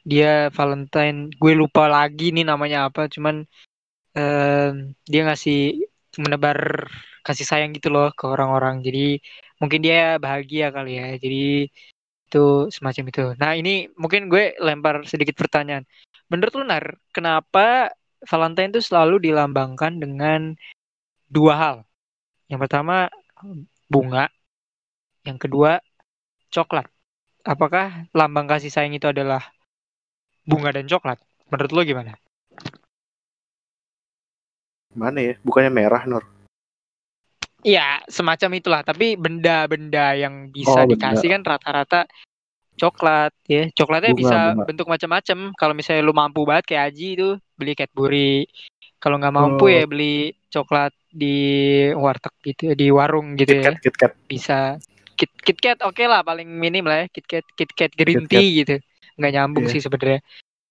dia 0.04 0.52
Valentine. 0.52 1.32
Gue 1.40 1.52
lupa 1.56 1.88
lagi 1.88 2.34
nih 2.34 2.44
namanya 2.44 2.88
apa. 2.88 3.08
Cuman 3.08 3.44
em, 4.16 4.92
dia 5.08 5.20
ngasih 5.26 5.86
menebar 6.22 6.88
kasih 7.26 7.46
sayang 7.48 7.70
gitu 7.76 7.88
loh 7.94 8.12
ke 8.18 8.24
orang-orang. 8.28 8.84
Jadi 8.86 9.20
mungkin 9.60 9.80
dia 9.86 10.20
bahagia 10.20 10.72
kali 10.74 10.90
ya. 11.00 11.06
Jadi 11.16 11.68
itu 12.26 12.46
semacam 12.74 13.04
itu. 13.10 13.24
Nah 13.38 13.52
ini 13.54 13.86
mungkin 13.94 14.26
gue 14.32 14.58
lempar 14.58 15.06
sedikit 15.06 15.38
pertanyaan. 15.38 15.86
Menurut 16.26 16.52
lu 16.58 16.64
Nar, 16.66 16.84
kenapa 17.14 17.94
Valentine 18.26 18.74
itu 18.74 18.82
selalu 18.82 19.22
dilambangkan 19.30 20.02
dengan 20.02 20.40
dua 21.30 21.54
hal? 21.54 21.76
Yang 22.50 22.60
pertama 22.66 23.06
bunga, 23.86 24.26
yang 25.22 25.38
kedua 25.38 25.78
coklat. 26.50 26.95
Apakah 27.46 28.10
lambang 28.10 28.50
kasih 28.50 28.74
sayang 28.74 28.98
itu 28.98 29.06
adalah 29.06 29.38
bunga 30.42 30.74
dan 30.74 30.90
coklat? 30.90 31.22
Menurut 31.46 31.70
lo 31.70 31.80
gimana? 31.86 32.12
Mana 34.98 35.22
ya? 35.22 35.34
Bukannya 35.46 35.70
merah, 35.70 36.02
Nur? 36.10 36.26
Iya, 37.62 38.02
semacam 38.10 38.50
itulah. 38.58 38.82
Tapi 38.82 39.14
benda-benda 39.14 40.18
yang 40.18 40.50
bisa 40.50 40.74
Oh, 40.74 40.82
benda. 40.82 41.14
dikasih 41.14 41.28
kan 41.38 41.42
rata-rata 41.46 42.00
coklat 42.74 43.30
ya. 43.46 43.70
Coklatnya 43.72 44.10
Bunga, 44.10 44.20
bisa 44.22 44.38
bunga. 44.54 44.64
bentuk 44.66 44.86
macam-macam. 44.90 45.38
Kalau 45.54 45.74
misalnya 45.78 46.02
lu 46.02 46.14
mampu 46.14 46.42
banget 46.42 46.64
kayak 46.66 46.82
Aji 46.90 47.08
itu 47.14 47.28
beli 47.54 47.72
Cadbury. 47.78 48.34
Kalau 48.98 49.22
nggak 49.22 49.34
mampu 49.34 49.64
Oh. 49.66 49.70
ya 49.70 49.84
beli 49.86 50.34
coklat 50.50 50.90
di 51.06 51.36
warteg 51.94 52.34
gitu, 52.42 52.74
di 52.74 52.86
warung 52.90 53.38
gitu 53.38 53.54
ya. 53.54 53.70
KitKat, 53.70 53.82
KitKat. 53.86 54.12
Bisa 54.26 54.58
Kit 55.16 55.32
KitKat 55.42 55.80
oke 55.82 56.04
lah 56.04 56.20
paling 56.20 56.46
minim 56.46 56.84
lah 56.84 57.04
ya. 57.04 57.06
KitKat 57.08 57.44
KitKat 57.56 57.90
green 57.96 58.24
KitKat. 58.24 58.30
tea 58.36 58.48
gitu. 58.62 58.74
Nggak 59.16 59.32
nyambung 59.32 59.64
Iya. 59.66 59.72
sih 59.72 59.80
sebenarnya. 59.82 60.20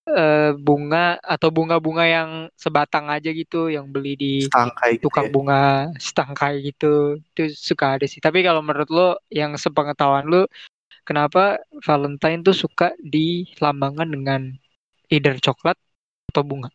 Eh, 0.06 0.54
bunga 0.62 1.18
atau 1.18 1.50
bunga-bunga 1.50 2.06
yang 2.06 2.30
sebatang 2.54 3.10
aja 3.10 3.34
gitu 3.34 3.74
yang 3.74 3.90
beli 3.90 4.14
di 4.14 4.34
Setangkai 4.46 5.02
gitu 5.02 5.10
tukang 5.10 5.26
ya. 5.26 5.34
bunga 5.34 5.62
setangkai 5.98 6.62
gitu 6.62 7.18
itu 7.18 7.50
suka 7.58 7.98
ada 7.98 8.06
sih 8.06 8.22
tapi 8.22 8.46
kalau 8.46 8.62
menurut 8.62 8.86
lo 8.94 9.08
yang 9.34 9.58
sepengetahuan 9.58 10.30
lo 10.30 10.46
kenapa 11.10 11.58
Valentine 11.82 12.46
tuh 12.46 12.54
suka 12.54 12.94
dilambangkan 13.02 14.06
dengan 14.06 14.42
either 15.10 15.42
coklat 15.42 15.74
atau 16.30 16.46
bunga 16.46 16.70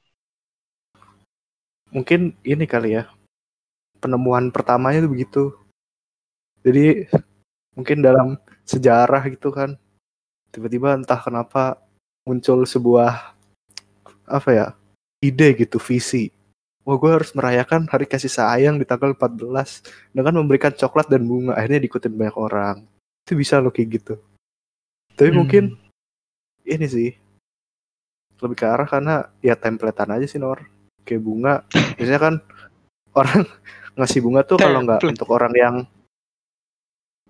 Mungkin 1.95 2.35
ini 2.43 2.67
kali 2.67 2.99
ya. 2.99 3.07
Penemuan 4.03 4.51
pertamanya 4.51 5.07
tuh 5.07 5.13
begitu. 5.15 5.43
Jadi 6.67 7.07
mungkin 7.75 8.03
dalam 8.03 8.39
sejarah 8.67 9.23
gitu 9.31 9.51
kan. 9.55 9.75
Tiba-tiba 10.51 10.99
entah 10.99 11.21
kenapa 11.21 11.79
muncul 12.27 12.67
sebuah 12.67 13.35
apa 14.27 14.51
ya? 14.51 14.69
ide 15.21 15.53
gitu, 15.53 15.77
visi. 15.77 16.33
Wah, 16.81 16.97
gue 16.97 17.13
harus 17.13 17.37
merayakan 17.37 17.85
hari 17.93 18.09
kasih 18.09 18.33
sayang 18.33 18.81
di 18.81 18.89
tanggal 18.89 19.13
14 19.13 19.85
dengan 20.17 20.41
memberikan 20.41 20.73
coklat 20.73 21.13
dan 21.13 21.29
bunga. 21.29 21.53
Akhirnya 21.61 21.77
diikutin 21.77 22.17
banyak 22.17 22.37
orang. 22.41 22.77
Itu 23.29 23.37
bisa 23.37 23.61
loh 23.61 23.69
kayak 23.69 24.01
gitu. 24.01 24.15
Tapi 25.13 25.29
Hmm. 25.29 25.39
mungkin 25.45 25.65
ini 26.65 26.87
sih 26.89 27.13
lebih 28.41 28.57
ke 28.57 28.65
arah 28.65 28.89
karena 28.89 29.29
ya 29.45 29.53
templatean 29.61 30.17
aja 30.17 30.25
sih 30.25 30.41
Nor. 30.41 30.65
Kayak 31.05 31.21
bunga. 31.21 31.55
Biasanya 32.01 32.21
kan 32.21 32.35
orang 33.13 33.45
ngasih 34.01 34.21
bunga 34.25 34.41
tuh 34.49 34.57
kalau 34.57 34.81
nggak 34.81 35.05
untuk 35.05 35.29
orang 35.37 35.53
yang 35.53 35.77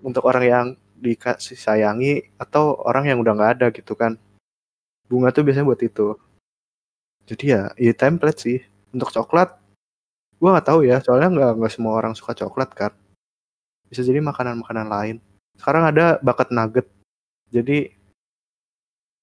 untuk 0.00 0.25
orang 0.26 0.45
yang 0.45 0.66
dikasih 1.00 1.57
sayangi 1.57 2.28
atau 2.37 2.76
orang 2.85 3.09
yang 3.09 3.19
udah 3.25 3.33
nggak 3.33 3.52
ada 3.61 3.66
gitu 3.73 3.97
kan. 3.97 4.21
Bunga 5.09 5.33
tuh 5.33 5.42
biasanya 5.42 5.66
buat 5.66 5.80
itu. 5.80 6.14
Jadi 7.25 7.45
ya, 7.57 7.73
ya 7.75 7.92
template 7.97 8.40
sih. 8.40 8.59
Untuk 8.90 9.11
coklat, 9.14 9.54
gua 10.38 10.59
nggak 10.59 10.69
tahu 10.69 10.80
ya. 10.87 11.00
Soalnya 11.00 11.28
nggak 11.33 11.52
nggak 11.62 11.73
semua 11.73 11.97
orang 11.99 12.12
suka 12.14 12.37
coklat 12.37 12.71
kan. 12.76 12.92
Bisa 13.88 14.07
jadi 14.07 14.23
makanan-makanan 14.23 14.87
lain. 14.87 15.16
Sekarang 15.59 15.88
ada 15.88 16.21
bakat 16.23 16.54
nugget. 16.54 16.87
Jadi 17.50 17.90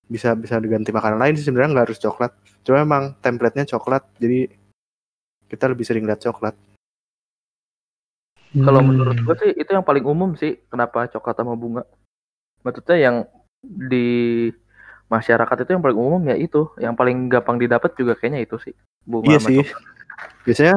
bisa 0.08 0.36
bisa 0.40 0.56
diganti 0.60 0.96
makanan 0.96 1.20
lain 1.20 1.36
sih 1.36 1.46
sebenarnya 1.48 1.72
nggak 1.78 1.86
harus 1.92 2.00
coklat. 2.00 2.32
Cuma 2.64 2.84
emang 2.84 3.04
template-nya 3.24 3.68
coklat. 3.68 4.04
Jadi 4.20 4.52
kita 5.48 5.72
lebih 5.72 5.88
sering 5.88 6.04
lihat 6.04 6.20
coklat. 6.20 6.56
Kalau 8.58 8.82
Hmm. 8.82 8.90
menurut 8.90 9.18
gue 9.22 9.36
sih 9.38 9.52
itu 9.54 9.70
yang 9.70 9.86
paling 9.86 10.06
umum 10.08 10.34
sih 10.34 10.58
kenapa 10.72 11.06
coklat 11.12 11.38
sama 11.38 11.54
bunga. 11.54 11.84
Maksudnya 12.66 12.98
yang 12.98 13.16
di 13.62 14.50
masyarakat 15.08 15.64
itu 15.64 15.72
yang 15.78 15.84
paling 15.84 16.00
umum 16.00 16.22
ya 16.26 16.36
itu, 16.36 16.74
yang 16.82 16.98
paling 16.98 17.30
gampang 17.30 17.62
didapat 17.62 17.94
juga 17.94 18.18
kayaknya 18.18 18.44
itu 18.44 18.58
sih. 18.58 18.74
Bunga 19.06 19.30
Iya 19.30 19.40
sama 19.40 19.50
sih. 19.52 19.58
coklat. 19.62 19.84
Biasanya 20.44 20.76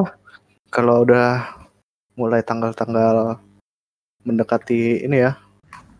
kalau 0.69 0.95
udah 1.03 1.29
mulai 2.15 2.41
tanggal-tanggal 2.45 3.39
mendekati 4.21 5.01
ini 5.01 5.17
ya 5.25 5.41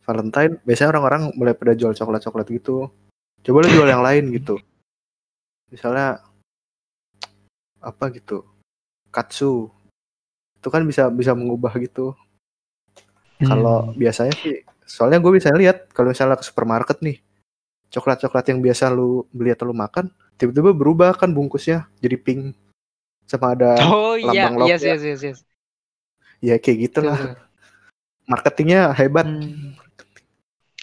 Valentine, 0.05 0.61
biasanya 0.61 0.97
orang-orang 0.97 1.33
mulai 1.33 1.57
pada 1.57 1.73
jual 1.73 1.97
coklat-coklat 1.97 2.47
gitu. 2.51 2.91
Coba 3.41 3.57
lu 3.65 3.69
jual 3.73 3.89
yang 3.89 4.05
lain 4.05 4.29
gitu. 4.33 4.59
Misalnya 5.73 6.21
apa 7.81 8.13
gitu, 8.13 8.45
katsu. 9.09 9.73
Itu 10.61 10.69
kan 10.69 10.85
bisa 10.85 11.09
bisa 11.09 11.33
mengubah 11.33 11.73
gitu. 11.81 12.13
Kalau 13.41 13.89
Hmm. 13.89 13.97
biasanya 13.97 14.37
sih, 14.37 14.61
soalnya 14.85 15.17
gue 15.17 15.33
bisa 15.33 15.49
lihat 15.49 15.89
kalau 15.89 16.13
misalnya 16.13 16.37
ke 16.37 16.45
supermarket 16.45 17.01
nih, 17.01 17.17
coklat-coklat 17.89 18.53
yang 18.53 18.61
biasa 18.61 18.93
lu 18.93 19.25
beli 19.33 19.49
atau 19.49 19.65
lu 19.65 19.73
makan, 19.73 20.13
tiba-tiba 20.37 20.69
berubah 20.71 21.17
kan 21.17 21.33
bungkusnya 21.33 21.89
jadi 21.97 22.21
pink 22.21 22.53
sama 23.25 23.53
ada 23.55 23.77
oh 23.87 24.13
iya 24.13 24.49
lambang 24.49 24.69
yes 24.69 24.81
love 24.81 24.83
ya. 24.83 24.89
yes 24.93 25.01
yes 25.01 25.21
yes 25.23 25.39
ya 26.41 26.55
kayak 26.57 26.77
gitulah 26.89 27.17
marketingnya 28.25 28.91
hebat 28.91 29.23
Hmm. 29.23 29.77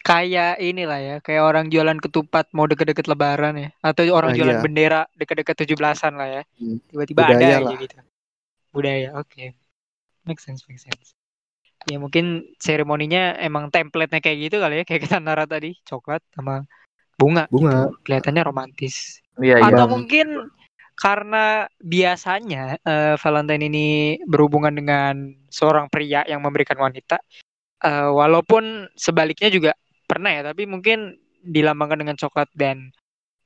kayak 0.01 0.57
inilah 0.63 1.01
ya 1.03 1.17
kayak 1.21 1.43
orang 1.45 1.67
jualan 1.69 1.99
ketupat 2.01 2.49
mau 2.57 2.65
deket-deket 2.65 3.05
lebaran 3.11 3.55
ya 3.59 3.71
atau 3.85 4.09
orang 4.15 4.33
Nah, 4.33 4.37
jualan 4.41 4.57
iya. 4.57 4.65
bendera 4.65 5.01
deket-deket 5.19 5.55
tujuh 5.67 5.77
belasan 5.77 6.17
lah 6.17 6.29
ya 6.41 6.43
Hmm, 6.57 6.79
tiba-tiba 6.89 7.21
ada 7.29 7.37
aja 7.37 7.57
lah. 7.61 7.77
gitu 7.77 7.97
budaya 8.73 9.09
oke 9.21 9.45
make 10.29 10.39
sense 10.45 10.63
make 10.69 10.77
sense 10.79 11.17
ya 11.89 11.97
mungkin 11.97 12.45
seremoninya 12.61 13.39
emang 13.41 13.73
template-nya 13.73 14.21
kayak 14.21 14.39
gitu 14.51 14.57
kali 14.61 14.83
ya 14.83 14.85
kayak 14.85 15.09
kata 15.09 15.19
Nara 15.25 15.49
tadi 15.49 15.73
coklat 15.89 16.21
sama 16.37 16.69
bunga 17.17 17.49
Bunga. 17.49 17.89
gitu. 17.89 18.05
kelihatannya 18.05 18.43
romantis 18.45 19.25
Iya, 19.41 19.63
iya. 19.63 19.71
atau 19.71 19.87
Yang- 19.87 19.93
mungkin 19.95 20.27
karena 20.99 21.71
biasanya 21.79 22.63
eh, 22.83 23.15
Valentine 23.23 23.65
ini 23.71 23.87
berhubungan 24.27 24.75
dengan 24.75 25.15
seorang 25.47 25.87
pria 25.87 26.27
yang 26.27 26.43
memberikan 26.43 26.75
wanita 26.75 27.23
eh, 27.87 28.11
walaupun 28.11 28.91
sebaliknya 28.99 29.49
juga 29.49 29.73
pernah 30.11 30.35
ya 30.35 30.43
tapi 30.43 30.67
mungkin 30.67 31.15
dilambangkan 31.39 32.03
dengan 32.03 32.19
coklat 32.19 32.51
dan 32.59 32.91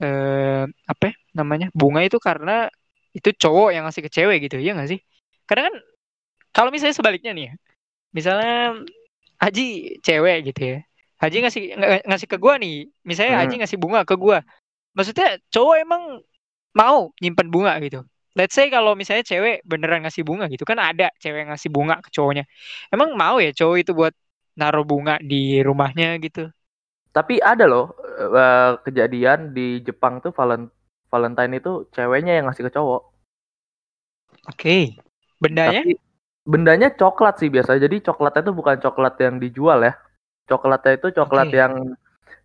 eh, 0.00 0.64
apa 0.88 1.12
ya 1.12 1.14
namanya 1.36 1.68
bunga 1.76 2.00
itu 2.00 2.16
karena 2.16 2.72
itu 3.12 3.28
cowok 3.36 3.76
yang 3.76 3.84
ngasih 3.84 4.02
ke 4.08 4.10
cewek 4.10 4.48
gitu 4.48 4.56
ya 4.56 4.72
nggak 4.72 4.88
sih 4.96 5.00
kadang 5.44 5.68
kan 5.68 5.76
kalau 6.52 6.70
misalnya 6.70 6.96
sebaliknya 6.96 7.32
nih 7.34 7.44
ya 7.50 7.54
misalnya 8.12 8.84
Haji 9.42 9.98
cewek 10.06 10.54
gitu 10.54 10.62
ya. 10.62 10.78
Haji 11.18 11.36
ngasih 11.42 11.62
ng- 11.74 12.06
ngasih 12.06 12.28
ke 12.30 12.38
gua 12.38 12.54
nih. 12.62 12.86
Misalnya 13.02 13.34
Hmm. 13.34 13.42
Haji 13.42 13.54
ngasih 13.58 13.78
bunga 13.82 14.06
ke 14.06 14.14
gua. 14.14 14.38
Maksudnya 14.94 15.42
cowok 15.50 15.76
emang 15.82 16.02
mau 16.78 17.10
nyimpen 17.18 17.50
bunga 17.50 17.74
gitu. 17.82 18.06
Let's 18.38 18.54
say 18.54 18.70
kalau 18.70 18.94
misalnya 18.94 19.26
cewek 19.26 19.66
beneran 19.66 20.06
ngasih 20.06 20.22
bunga 20.22 20.46
gitu 20.46 20.62
kan 20.62 20.78
ada 20.78 21.10
cewek 21.18 21.50
ngasih 21.50 21.74
bunga 21.74 21.98
ke 21.98 22.14
cowoknya. 22.14 22.46
Emang 22.94 23.18
mau 23.18 23.42
ya 23.42 23.50
cowok 23.50 23.76
itu 23.82 23.92
buat 23.92 24.14
naruh 24.54 24.86
bunga 24.86 25.18
di 25.18 25.58
rumahnya 25.58 26.22
gitu? 26.22 26.46
Tapi 27.10 27.42
ada 27.42 27.66
loh 27.66 27.98
eh, 28.14 28.78
kejadian 28.86 29.50
di 29.50 29.82
Jepang 29.82 30.22
tuh 30.22 30.30
Valen 30.30 30.70
Valentine 31.10 31.58
itu 31.58 31.90
ceweknya 31.90 32.38
yang 32.38 32.46
ngasih 32.46 32.70
ke 32.70 32.72
cowok. 32.72 33.02
oke. 34.48 34.78
Bendanya? 35.42 35.82
Tapi 35.82 35.98
bendanya 36.42 36.90
coklat 36.90 37.38
sih 37.38 37.48
biasa. 37.48 37.78
Jadi 37.78 38.02
coklatnya 38.02 38.50
itu 38.50 38.54
bukan 38.54 38.76
coklat 38.78 39.14
yang 39.22 39.38
dijual 39.38 39.82
ya. 39.82 39.94
Coklatnya 40.46 40.98
itu 40.98 41.08
coklat 41.14 41.48
Oke. 41.50 41.58
yang 41.58 41.72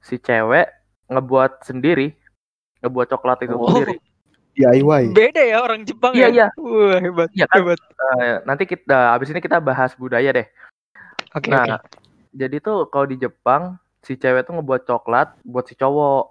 si 0.02 0.22
cewek 0.22 0.70
ngebuat 1.10 1.66
sendiri, 1.66 2.14
ngebuat 2.86 3.08
coklat 3.10 3.44
itu 3.44 3.56
Oh. 3.58 3.68
sendiri. 3.70 3.98
DIY. 4.58 5.14
beda 5.14 5.38
ya 5.46 5.62
orang 5.62 5.86
Jepang 5.86 6.18
Iya, 6.18 6.34
ya 6.34 6.34
iya. 6.34 6.48
wah 6.58 6.98
hebat 6.98 7.30
Iya 7.30 7.46
kan? 7.46 7.62
hebat 7.62 7.78
Eh, 8.18 8.38
nanti 8.42 8.66
kita 8.66 9.14
abis 9.14 9.30
ini 9.30 9.38
kita 9.38 9.62
bahas 9.62 9.94
budaya 9.94 10.34
deh. 10.34 10.50
oke 11.30 11.46
Nah, 11.46 11.78
oke 11.78 11.86
jadi 12.34 12.58
tuh 12.58 12.90
kalau 12.90 13.06
di 13.06 13.22
Jepang 13.22 13.78
si 14.02 14.18
cewek 14.18 14.50
tuh 14.50 14.58
ngebuat 14.58 14.90
coklat 14.90 15.38
buat 15.46 15.70
si 15.70 15.78
cowok. 15.78 16.26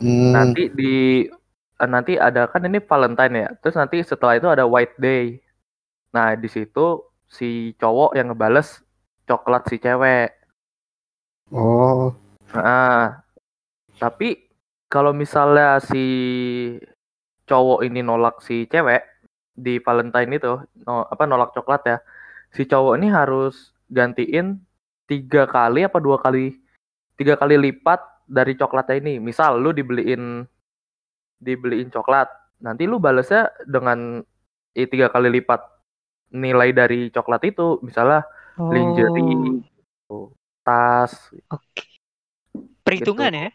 Hmm, 0.00 0.32
Nanti 0.32 0.72
di 0.72 1.28
eh, 1.76 1.88
nanti 1.92 2.16
ada 2.16 2.48
kan 2.48 2.64
ini 2.64 2.80
Valentine 2.80 3.34
ya. 3.36 3.48
Terus 3.60 3.76
nanti 3.76 4.00
setelah 4.00 4.40
itu 4.40 4.48
ada 4.48 4.64
White 4.64 4.96
Day. 4.96 5.41
Nah, 6.12 6.36
di 6.36 6.48
situ 6.48 7.00
si 7.28 7.72
cowok 7.80 8.16
yang 8.16 8.32
ngebales 8.32 8.84
coklat 9.24 9.64
si 9.68 9.76
cewek. 9.80 10.28
Oh, 11.52 12.12
Nah, 12.52 13.24
tapi 13.96 14.44
kalau 14.92 15.16
misalnya 15.16 15.80
si 15.80 16.04
cowok 17.48 17.80
ini 17.88 18.04
nolak 18.04 18.44
si 18.44 18.68
cewek 18.68 19.00
di 19.56 19.80
Valentine 19.80 20.36
itu, 20.36 20.52
no, 20.84 21.08
apa 21.08 21.24
nolak 21.24 21.56
coklat 21.56 21.82
ya, 21.88 21.96
si 22.52 22.68
cowok 22.68 23.00
ini 23.00 23.08
harus 23.08 23.72
gantiin 23.88 24.60
tiga 25.08 25.48
kali 25.48 25.88
apa 25.88 25.96
dua 25.96 26.20
kali, 26.20 26.60
tiga 27.16 27.40
kali 27.40 27.56
lipat 27.56 28.00
dari 28.28 28.52
coklatnya 28.56 29.00
ini. 29.00 29.14
Misal 29.16 29.60
lu 29.60 29.72
dibeliin 29.72 30.44
dibeliin 31.40 31.88
coklat, 31.88 32.28
nanti 32.60 32.84
lu 32.84 33.00
balesnya 33.00 33.48
dengan 33.64 34.20
eh, 34.76 34.88
tiga 34.88 35.08
kali 35.08 35.32
lipat 35.40 35.60
nilai 36.32 36.72
dari 36.72 37.12
coklat 37.12 37.44
itu, 37.46 37.78
misalnya 37.84 38.24
lingerie, 38.58 39.62
Oh, 40.12 40.28
tas, 40.60 41.32
oke 41.48 41.84
perhitungan 42.84 43.32
ya 43.32 43.48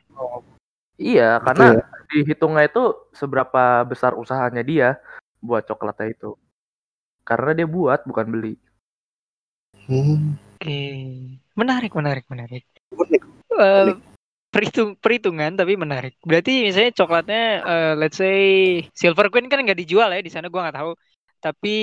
Iya, 0.98 1.38
Gitu 1.38 1.46
karena 1.46 1.66
ya. 1.78 1.84
dihitungnya 2.10 2.64
itu 2.66 2.84
seberapa 3.14 3.86
besar 3.86 4.18
usahanya 4.18 4.66
dia 4.66 4.98
buat 5.38 5.62
coklatnya 5.70 6.10
itu. 6.10 6.34
Karena 7.22 7.54
dia 7.54 7.68
buat, 7.70 8.02
bukan 8.10 8.26
beli. 8.34 8.54
hmm. 9.86 10.58
oke 10.58 10.82
menarik 11.54 11.94
menarik 11.94 12.26
menarik 12.34 12.66
Unik. 12.98 13.24
Eh, 13.58 13.94
perhitung 14.50 14.98
perhitungan 14.98 15.54
tapi 15.54 15.78
menarik. 15.78 16.18
Berarti 16.26 16.66
misalnya 16.66 16.92
coklatnya 16.98 17.44
eh, 17.62 17.94
let's 17.94 18.18
say 18.18 18.40
Silver 18.98 19.30
Queen 19.30 19.46
kan 19.54 19.62
nggak 19.62 19.78
dijual 19.78 20.10
ya 20.10 20.22
di 20.26 20.34
sana 20.34 20.50
gua 20.50 20.68
nggak 20.68 20.78
tahu. 20.82 20.92
Tapi 21.44 21.76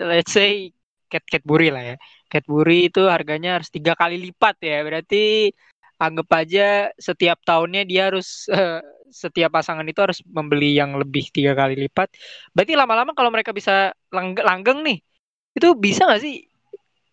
let's 0.00 0.32
say 0.32 0.72
Cat 1.10 1.24
Cadbury 1.28 1.68
lah 1.68 1.84
ya. 1.94 1.96
Cadbury 2.32 2.88
itu 2.88 3.04
harganya 3.06 3.60
harus 3.60 3.68
tiga 3.68 3.92
kali 3.92 4.16
lipat 4.16 4.56
ya. 4.64 4.80
Berarti 4.86 5.52
anggap 6.00 6.28
aja 6.34 6.90
setiap 6.98 7.38
tahunnya 7.46 7.82
dia 7.86 8.10
harus 8.10 8.48
eh, 8.50 8.80
setiap 9.12 9.52
pasangan 9.52 9.84
itu 9.84 10.00
harus 10.00 10.18
membeli 10.24 10.72
yang 10.80 10.96
lebih 10.96 11.28
tiga 11.30 11.52
kali 11.52 11.76
lipat. 11.76 12.08
Berarti 12.56 12.72
lama-lama 12.74 13.12
kalau 13.12 13.28
mereka 13.28 13.52
bisa 13.52 13.92
lang- 14.08 14.40
langgeng 14.40 14.80
nih, 14.82 14.98
itu 15.56 15.68
bisa 15.76 16.08
nggak 16.08 16.22
sih 16.24 16.48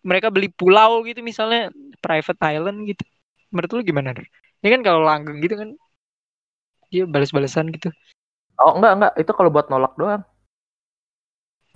mereka 0.00 0.32
beli 0.32 0.48
pulau 0.48 1.04
gitu 1.04 1.20
misalnya 1.20 1.68
private 2.00 2.40
island 2.56 2.88
gitu? 2.88 3.04
Menurut 3.52 3.70
lu 3.76 3.80
gimana? 3.84 4.16
Ini 4.64 4.68
kan 4.74 4.80
kalau 4.80 5.04
langgeng 5.04 5.38
gitu 5.44 5.54
kan 5.60 5.70
dia 6.90 7.04
balas-balasan 7.06 7.70
gitu. 7.70 7.92
Oh, 8.58 8.76
enggak, 8.76 8.92
enggak. 8.98 9.12
Itu 9.20 9.32
kalau 9.36 9.52
buat 9.52 9.70
nolak 9.70 9.94
doang. 9.94 10.22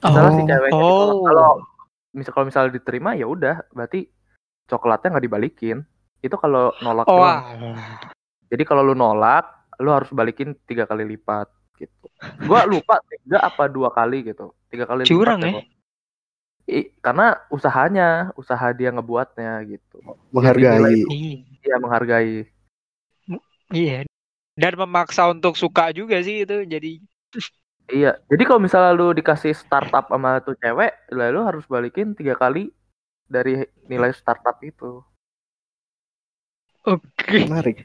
Misalnya 0.04 0.30
si 0.30 0.42
Oh. 0.42 0.46
ceweknya 0.46 0.70
ditolak. 0.70 1.08
Oh. 1.08 1.22
Kalau 1.24 1.50
misal 2.14 2.30
kalau 2.30 2.46
misalnya 2.46 2.70
diterima 2.76 3.10
ya 3.16 3.26
udah, 3.26 3.56
berarti 3.72 4.06
coklatnya 4.68 5.08
nggak 5.16 5.26
dibalikin. 5.26 5.78
Itu 6.20 6.36
kalau 6.36 6.72
nolak 6.80 7.04
Oh, 7.08 7.20
doang. 7.20 7.76
Jadi 8.48 8.62
kalau 8.62 8.84
lu 8.84 8.94
nolak, 8.94 9.44
lu 9.80 9.90
harus 9.90 10.08
balikin 10.08 10.54
tiga 10.64 10.84
kali 10.84 11.04
lipat 11.04 11.48
gitu. 11.74 12.06
Gua 12.46 12.62
lupa 12.64 13.00
tiga 13.10 13.42
apa 13.42 13.66
dua 13.66 13.90
kali 13.90 14.30
gitu. 14.30 14.54
Tiga 14.70 14.86
kali 14.86 15.04
Curang 15.04 15.40
lipat 15.42 15.50
ya. 15.50 15.56
kok. 15.58 15.66
I- 16.64 16.90
karena 17.04 17.26
usahanya, 17.52 18.08
usaha 18.40 18.72
dia 18.72 18.88
ngebuatnya 18.88 19.60
gitu. 19.68 20.00
menghargai. 20.32 21.04
Iya. 21.12 21.36
Dia 21.60 21.76
menghargai. 21.76 22.48
Iya. 23.68 24.08
Dan 24.54 24.72
memaksa 24.78 25.28
untuk 25.28 25.58
suka 25.58 25.90
juga 25.92 26.22
sih 26.22 26.46
itu 26.46 26.62
jadi 26.64 27.02
Iya, 27.85 28.16
jadi 28.33 28.42
kalau 28.49 28.64
misalnya 28.64 28.97
lu 28.97 29.12
dikasih 29.12 29.53
startup 29.53 30.09
sama 30.09 30.40
tuh 30.40 30.57
cewek, 30.57 30.92
lalu 31.12 31.40
harus 31.44 31.64
balikin 31.68 32.16
tiga 32.16 32.33
kali 32.33 32.73
dari 33.29 33.61
nilai 33.87 34.12
startup 34.16 34.57
itu. 34.64 35.05
oke. 36.85 37.38
Menarik. 37.49 37.85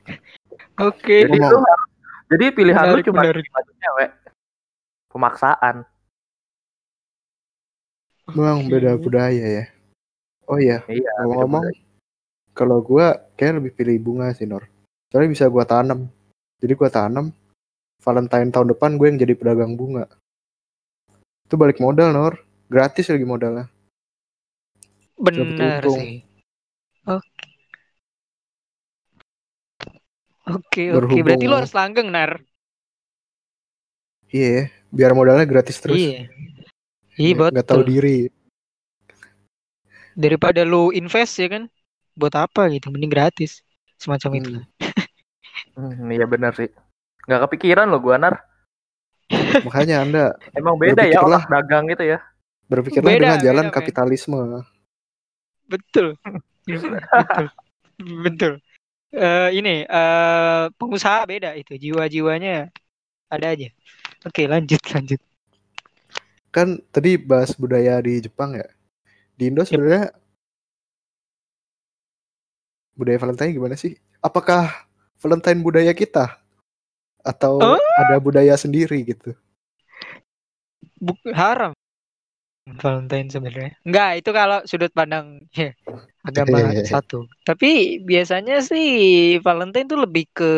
Oke. 0.80 1.24
Jadi 1.24 1.36
lu 1.40 1.60
harus- 1.60 1.88
jadi 2.32 2.46
pilihan 2.52 2.84
Menarik, 2.84 3.04
lu 3.04 3.08
cuma 3.12 3.22
menarik. 3.24 3.46
cewek. 3.80 4.10
Pemaksaan. 5.12 5.76
Memang 8.30 8.68
beda 8.70 8.94
budaya 8.96 9.46
ya. 9.64 9.66
Oh 10.46 10.58
iya, 10.62 10.82
Iya. 10.86 11.12
ngomong-ngomong, 11.26 11.66
kalau 12.54 12.80
gua 12.82 13.20
kayak 13.36 13.62
lebih 13.62 13.72
pilih 13.74 13.98
bunga 14.00 14.30
sih, 14.34 14.46
Nor. 14.46 14.66
Soalnya 15.10 15.32
bisa 15.34 15.46
gua 15.50 15.66
tanam. 15.66 16.08
Jadi 16.60 16.74
gua 16.78 16.90
tanam, 16.92 17.32
Valentine 18.00 18.50
tahun 18.50 18.72
depan 18.72 18.96
gue 18.96 19.08
yang 19.12 19.20
jadi 19.20 19.34
pedagang 19.36 19.76
bunga. 19.76 20.08
Itu 21.46 21.60
balik 21.60 21.84
modal, 21.84 22.16
Nor. 22.16 22.40
Gratis 22.70 23.10
lagi 23.10 23.26
modalnya. 23.26 23.66
Benar 25.20 25.84
sih. 25.84 26.24
Oke. 27.04 27.48
Oke, 30.50 30.84
oke. 30.90 30.98
Berarti 30.98 31.20
lu 31.20 31.26
Berhubung- 31.26 31.58
harus 31.62 31.74
langgeng, 31.76 32.10
Nar. 32.10 32.42
Iya, 34.30 34.70
biar 34.94 35.12
modalnya 35.18 35.46
gratis 35.46 35.82
terus. 35.82 35.98
Iya. 35.98 36.30
Iya, 37.18 37.34
Nggak- 37.36 37.52
nggak 37.54 37.68
tahu 37.68 37.84
diri. 37.86 38.30
Daripada 40.14 40.62
lu 40.64 40.94
invest 40.94 41.38
ya 41.42 41.50
kan. 41.50 41.64
Buat 42.16 42.36
apa 42.38 42.70
gitu? 42.72 42.90
Mending 42.94 43.12
gratis. 43.12 43.62
Semacam 44.00 44.32
itu. 44.40 44.50
Hmm. 44.56 44.66
Hmm, 45.76 46.10
iya 46.12 46.26
benar 46.30 46.56
sih. 46.56 46.70
Nggak 47.30 47.46
kepikiran 47.46 47.86
loh 47.94 48.02
gua 48.02 48.18
Nar. 48.18 48.42
Makanya 49.70 50.02
Anda 50.02 50.26
Emang 50.58 50.82
beda 50.82 51.06
ya 51.06 51.22
otak 51.22 51.46
dagang 51.46 51.86
gitu 51.94 52.18
ya. 52.18 52.18
berpikirlah 52.66 53.14
Beda, 53.14 53.22
dengan 53.22 53.40
jalan 53.46 53.66
beda, 53.70 53.76
kapitalisme. 53.78 54.38
Betul. 55.70 56.18
Betul. 56.66 57.46
Betul. 58.26 58.54
Eh, 59.10 59.50
ini 59.58 59.86
eh 59.86 60.64
pengusaha 60.74 61.26
beda 61.30 61.54
itu 61.58 61.78
jiwa-jiwanya 61.78 62.70
ada 63.30 63.46
aja. 63.54 63.70
Oke, 64.26 64.50
lanjut 64.50 64.82
lanjut. 64.90 65.22
Kan 66.50 66.82
tadi 66.90 67.18
bahas 67.18 67.54
budaya 67.54 68.02
di 68.02 68.22
Jepang 68.26 68.58
ya. 68.58 68.66
Di 69.38 69.54
Indo 69.54 69.62
sebenarnya 69.66 70.14
budaya 72.98 73.22
Valentine 73.22 73.54
gimana 73.54 73.78
sih? 73.78 73.98
Apakah 74.22 74.90
Valentine 75.22 75.62
budaya 75.62 75.94
kita? 75.94 76.42
Atau 77.22 77.60
Oh. 77.60 77.80
ada 78.00 78.16
budaya 78.18 78.56
sendiri 78.56 79.04
gitu? 79.04 79.36
Buk- 81.00 81.24
haram. 81.32 81.72
Valentine 82.70 83.34
sebenarnya. 83.34 83.74
Enggak, 83.82 84.22
itu 84.22 84.30
kalau 84.30 84.62
sudut 84.70 84.94
pandang 84.94 85.42
ya, 85.58 85.74
agama 86.22 86.70
satu. 86.86 87.26
Tapi 87.42 87.98
biasanya 88.06 88.62
sih 88.62 88.88
Valentine 89.42 89.90
tuh 89.90 90.06
lebih 90.06 90.30
ke 90.30 90.52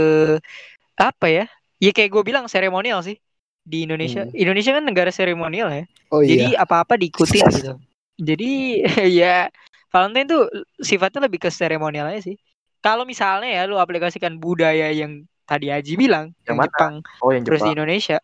apa 0.99 1.27
ya? 1.31 1.45
Ya 1.79 1.91
kayak 1.95 2.11
gue 2.11 2.23
bilang 2.27 2.45
seremonial 2.51 2.99
sih 2.99 3.15
di 3.63 3.87
Indonesia. 3.87 4.27
Hmm. 4.27 4.35
Indonesia 4.35 4.75
kan 4.75 4.83
negara 4.83 5.07
seremonial 5.13 5.71
ya. 5.71 5.83
Oh 6.11 6.19
Jadi 6.19 6.51
iya. 6.51 6.59
apa-apa 6.67 6.99
diikutin 6.99 7.47
gitu. 7.47 7.73
Jadi 8.19 8.83
ya 9.23 9.47
Valentine 9.87 10.27
tuh 10.27 10.43
sifatnya 10.83 11.31
lebih 11.31 11.47
ke 11.47 11.49
seremonial 11.49 12.11
aja 12.11 12.27
sih. 12.27 12.35
Kalau 12.83 13.07
misalnya 13.07 13.47
ya 13.47 13.61
lu 13.69 13.79
aplikasikan 13.79 14.35
budaya 14.35 14.91
yang 14.91 15.23
tadi 15.51 15.67
Aji 15.67 15.99
bilang 15.99 16.31
Yang 16.31 16.47
yang, 16.47 16.55
mana? 16.55 16.67
Jepang 16.71 16.93
Oh 17.19 17.31
yang 17.35 17.43
terus 17.43 17.59
di. 17.59 17.75
Indonesia 17.75 18.17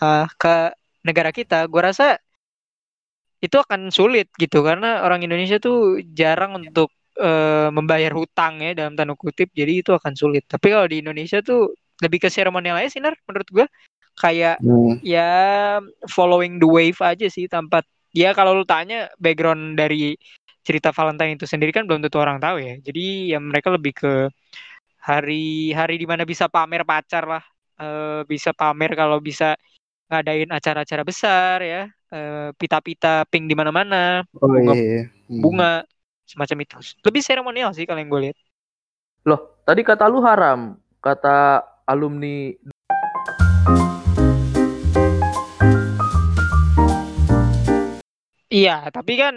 eh, 0.00 0.26
ke 0.40 0.54
negara 1.04 1.28
kita, 1.28 1.68
gua 1.68 1.92
rasa 1.92 2.16
itu 3.42 3.56
akan 3.58 3.90
sulit 3.90 4.30
gitu 4.38 4.62
karena 4.62 5.02
orang 5.02 5.20
Indonesia 5.26 5.58
tuh 5.60 6.00
jarang 6.16 6.56
untuk 6.56 6.88
eh, 7.20 7.68
membayar 7.68 8.14
hutang 8.16 8.64
ya 8.64 8.72
dalam 8.72 8.96
tanda 8.96 9.12
kutip, 9.12 9.52
jadi 9.52 9.84
itu 9.84 9.92
akan 9.92 10.16
sulit. 10.16 10.48
Tapi 10.48 10.72
kalau 10.72 10.88
di 10.88 11.04
Indonesia 11.04 11.44
tuh 11.44 11.76
lebih 12.00 12.24
ke 12.24 12.28
seremonial 12.32 12.80
aja 12.80 12.88
sih, 12.88 13.02
Nar, 13.04 13.12
menurut 13.28 13.48
gua 13.52 13.66
kayak 14.16 14.60
Hmm. 14.60 15.00
ya 15.00 15.30
following 16.08 16.60
the 16.60 16.68
wave 16.68 17.00
aja 17.00 17.26
sih 17.32 17.48
tanpa 17.48 17.80
ya 18.12 18.36
kalau 18.36 18.52
lu 18.52 18.64
tanya 18.68 19.08
background 19.16 19.74
dari 19.80 20.14
cerita 20.62 20.94
Valentine 20.94 21.34
itu 21.34 21.48
sendiri 21.48 21.74
kan 21.74 21.88
belum 21.88 22.06
tentu 22.06 22.22
orang 22.22 22.38
tahu 22.38 22.62
ya. 22.62 22.78
Jadi 22.78 23.34
ya 23.34 23.38
mereka 23.42 23.74
lebih 23.74 23.92
ke 23.98 24.30
hari-hari 25.02 25.98
di 25.98 26.06
mana 26.06 26.22
bisa 26.22 26.46
pamer 26.46 26.86
pacar 26.86 27.26
lah, 27.26 27.44
Eh, 27.82 28.20
bisa 28.30 28.54
pamer 28.54 28.94
kalau 28.94 29.18
bisa 29.18 29.58
ngadain 30.06 30.46
acara-acara 30.52 31.02
besar 31.02 31.58
ya, 31.64 31.82
eh, 32.14 32.48
pita-pita 32.54 33.26
pink 33.26 33.50
di 33.50 33.56
mana-mana, 33.58 34.22
Oh 34.38 34.46
bunga 34.46 34.74
iya. 34.76 35.02
Hmm. 35.26 35.40
bunga 35.42 35.72
semacam 36.22 36.62
itu. 36.62 36.76
Lebih 37.02 37.22
seremonial 37.24 37.74
sih 37.74 37.82
kalau 37.88 37.98
yang 37.98 38.12
gue 38.12 38.22
lihat. 38.30 38.38
Loh, 39.26 39.58
tadi 39.66 39.82
kata 39.82 40.06
lu 40.06 40.22
haram. 40.22 40.78
Kata 41.02 41.58
alumni 41.90 42.54
Iya, 48.52 48.92
tapi 48.94 49.16
kan 49.16 49.34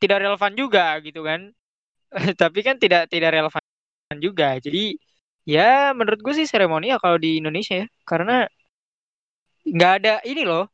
tidak 0.00 0.22
relevan 0.22 0.52
juga 0.56 0.96
gitu 1.04 1.26
kan. 1.26 1.50
tapi 2.40 2.62
kan 2.62 2.78
tidak 2.78 3.10
tidak 3.10 3.34
relevan 3.34 3.60
juga. 4.20 4.58
Jadi 4.60 4.98
ya 5.44 5.92
menurut 5.96 6.20
gue 6.24 6.34
sih 6.36 6.48
seremonial 6.48 6.98
kalau 7.02 7.18
di 7.20 7.40
Indonesia 7.40 7.84
ya, 7.84 7.86
karena 8.08 8.48
nggak 9.64 9.92
ada 10.02 10.14
ini 10.28 10.44
loh. 10.44 10.68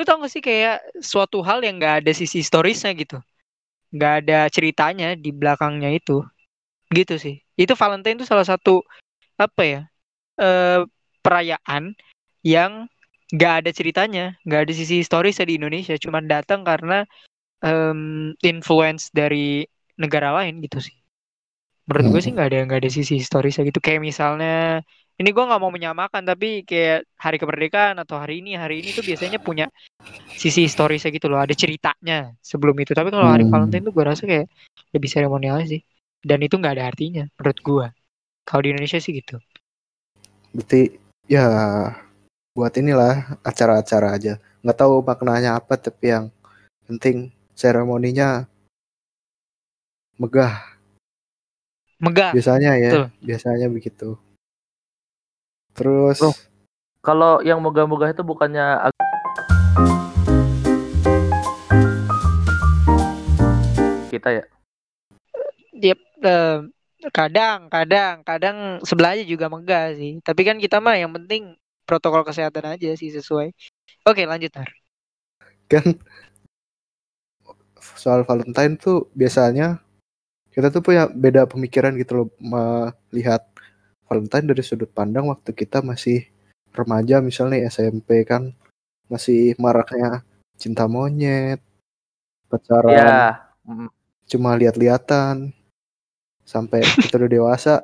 Lu 0.00 0.02
tau 0.08 0.18
gak 0.24 0.32
sih 0.32 0.42
kayak 0.42 0.82
suatu 0.98 1.44
hal 1.46 1.62
yang 1.62 1.78
nggak 1.78 2.02
ada 2.02 2.12
sisi 2.16 2.42
historisnya 2.42 2.90
gitu, 2.96 3.20
nggak 3.94 4.12
ada 4.24 4.48
ceritanya 4.50 5.14
di 5.14 5.30
belakangnya 5.30 5.92
itu, 5.94 6.24
gitu 6.90 7.14
sih. 7.20 7.38
Itu 7.54 7.76
Valentine 7.78 8.18
itu 8.18 8.26
salah 8.26 8.46
satu 8.48 8.82
apa 9.38 9.62
ya 9.62 9.80
eh, 10.40 10.82
perayaan 11.22 11.94
yang 12.42 12.90
nggak 13.32 13.54
ada 13.64 13.70
ceritanya, 13.70 14.24
nggak 14.44 14.60
ada 14.68 14.72
sisi 14.74 15.00
historisnya 15.00 15.46
di 15.48 15.56
Indonesia, 15.60 15.94
cuma 15.96 16.20
datang 16.20 16.66
karena 16.66 17.06
em, 17.64 18.32
influence 18.42 19.08
dari 19.14 19.64
negara 19.96 20.34
lain 20.36 20.60
gitu 20.60 20.82
sih. 20.82 20.96
Menurut 21.92 22.08
gue 22.08 22.20
sih 22.24 22.32
nggak 22.32 22.48
ada 22.48 22.58
nggak 22.64 22.80
ada 22.80 22.90
sisi 22.90 23.20
historisnya 23.20 23.68
gitu. 23.68 23.78
Kayak 23.84 24.00
misalnya 24.00 24.80
ini 25.20 25.28
gue 25.28 25.44
nggak 25.44 25.60
mau 25.60 25.68
menyamakan 25.68 26.24
tapi 26.24 26.64
kayak 26.64 27.04
hari 27.20 27.36
kemerdekaan 27.36 28.00
atau 28.00 28.16
hari 28.16 28.40
ini 28.40 28.56
hari 28.56 28.80
ini 28.80 28.96
tuh 28.96 29.04
biasanya 29.04 29.36
punya 29.44 29.68
sisi 30.32 30.64
historisnya 30.64 31.12
gitu 31.12 31.28
loh. 31.28 31.36
Ada 31.36 31.52
ceritanya 31.52 32.32
sebelum 32.40 32.72
itu. 32.80 32.96
Tapi 32.96 33.12
kalau 33.12 33.28
hari 33.28 33.44
Hmm. 33.44 33.52
Valentine 33.52 33.84
tuh 33.84 33.92
gue 33.92 34.04
rasa 34.08 34.24
kayak 34.24 34.48
lebih 34.96 35.08
seremonial 35.12 35.60
sih. 35.68 35.84
Dan 36.24 36.40
itu 36.40 36.56
nggak 36.56 36.80
ada 36.80 36.88
artinya 36.88 37.28
menurut 37.36 37.58
gue. 37.60 37.86
Kalau 38.48 38.60
di 38.64 38.68
Indonesia 38.72 38.96
sih 38.96 39.12
gitu. 39.12 39.36
Berarti 40.56 40.96
ya 41.28 41.44
buat 42.56 42.72
inilah 42.72 43.36
acara-acara 43.44 44.16
aja. 44.16 44.40
Nggak 44.64 44.78
tahu 44.80 45.04
maknanya 45.04 45.60
apa 45.60 45.76
tapi 45.76 46.08
yang 46.08 46.32
penting 46.88 47.28
seremoninya 47.52 48.48
megah. 50.16 50.71
Megah. 52.02 52.34
Biasanya 52.34 52.74
ya, 52.82 52.90
Betul. 52.90 53.06
biasanya 53.22 53.66
begitu. 53.70 54.18
Terus 55.70 56.18
Bro. 56.18 56.34
kalau 56.98 57.38
yang 57.46 57.62
megah-megah 57.62 58.10
itu 58.10 58.26
bukannya 58.26 58.90
kita 64.10 64.28
ya. 64.34 64.44
Yep, 65.78 66.00
eh, 66.26 66.58
kadang, 67.14 67.70
kadang, 67.70 68.26
kadang 68.26 68.56
sebelahnya 68.82 69.22
juga 69.22 69.46
megah 69.46 69.94
sih. 69.94 70.18
Tapi 70.26 70.42
kan 70.42 70.58
kita 70.58 70.82
mah 70.82 70.98
yang 70.98 71.14
penting 71.14 71.54
protokol 71.86 72.26
kesehatan 72.26 72.66
aja 72.66 72.98
sih 72.98 73.14
sesuai. 73.14 73.54
Oke, 74.10 74.26
lanjut 74.26 74.50
Nar. 74.58 74.70
kan 75.70 75.96
soal 77.96 78.28
Valentine 78.28 78.76
tuh 78.76 79.08
biasanya 79.16 79.80
kita 80.52 80.68
tuh 80.68 80.84
punya 80.84 81.08
beda 81.08 81.48
pemikiran 81.48 81.96
gitu 81.96 82.12
loh 82.24 82.28
melihat 82.38 83.44
Valentine 84.06 84.52
dari 84.52 84.60
sudut 84.60 84.92
pandang 84.92 85.32
waktu 85.32 85.56
kita 85.56 85.80
masih 85.80 86.28
remaja 86.76 87.24
misalnya 87.24 87.64
SMP 87.68 88.24
kan 88.28 88.52
masih 89.08 89.56
maraknya 89.56 90.24
cinta 90.60 90.84
monyet 90.88 91.60
pacaran 92.48 92.92
Ya. 92.92 93.40
cuma 94.28 94.52
lihat-lihatan 94.56 95.52
sampai 96.44 96.84
kita 97.00 97.16
udah 97.16 97.30
dewasa 97.32 97.74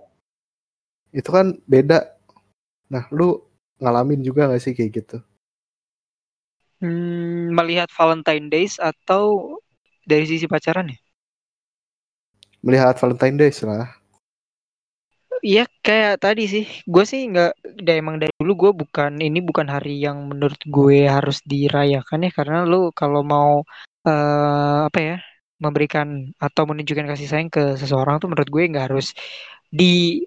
itu 1.12 1.28
kan 1.32 1.56
beda 1.64 2.12
nah 2.92 3.08
lu 3.08 3.40
ngalamin 3.80 4.20
juga 4.20 4.48
gak 4.52 4.60
sih 4.60 4.76
kayak 4.76 4.92
gitu 5.04 5.18
Hmm, 6.78 7.50
melihat 7.58 7.90
Valentine 7.90 8.46
Days 8.46 8.78
atau 8.78 9.58
dari 10.06 10.30
sisi 10.30 10.46
pacaran 10.46 10.86
ya? 10.94 10.98
Melihat 12.64 12.94
Valentine 12.98 13.38
Days 13.38 13.60
lah 13.62 13.98
Iya 15.38 15.70
kayak 15.86 16.18
tadi 16.18 16.50
sih, 16.50 16.64
gue 16.82 17.04
sih 17.06 17.30
nggak, 17.30 17.78
udah 17.78 17.94
emang 17.94 18.18
dari 18.18 18.34
dulu 18.42 18.52
gue 18.58 18.72
bukan 18.82 19.22
ini 19.22 19.38
bukan 19.38 19.70
hari 19.70 20.02
yang 20.02 20.26
menurut 20.26 20.58
gue 20.66 21.06
harus 21.06 21.38
dirayakan 21.46 22.26
ya 22.26 22.30
karena 22.34 22.66
lu 22.66 22.90
kalau 22.90 23.22
mau 23.22 23.62
eh 24.02 24.78
apa 24.90 24.98
ya 24.98 25.16
memberikan 25.62 26.34
atau 26.42 26.62
menunjukkan 26.66 27.06
kasih 27.14 27.28
sayang 27.30 27.50
ke 27.54 27.78
seseorang 27.78 28.18
tuh 28.18 28.26
menurut 28.30 28.50
gue 28.50 28.62
nggak 28.70 28.86
harus 28.90 29.14
di 29.70 30.26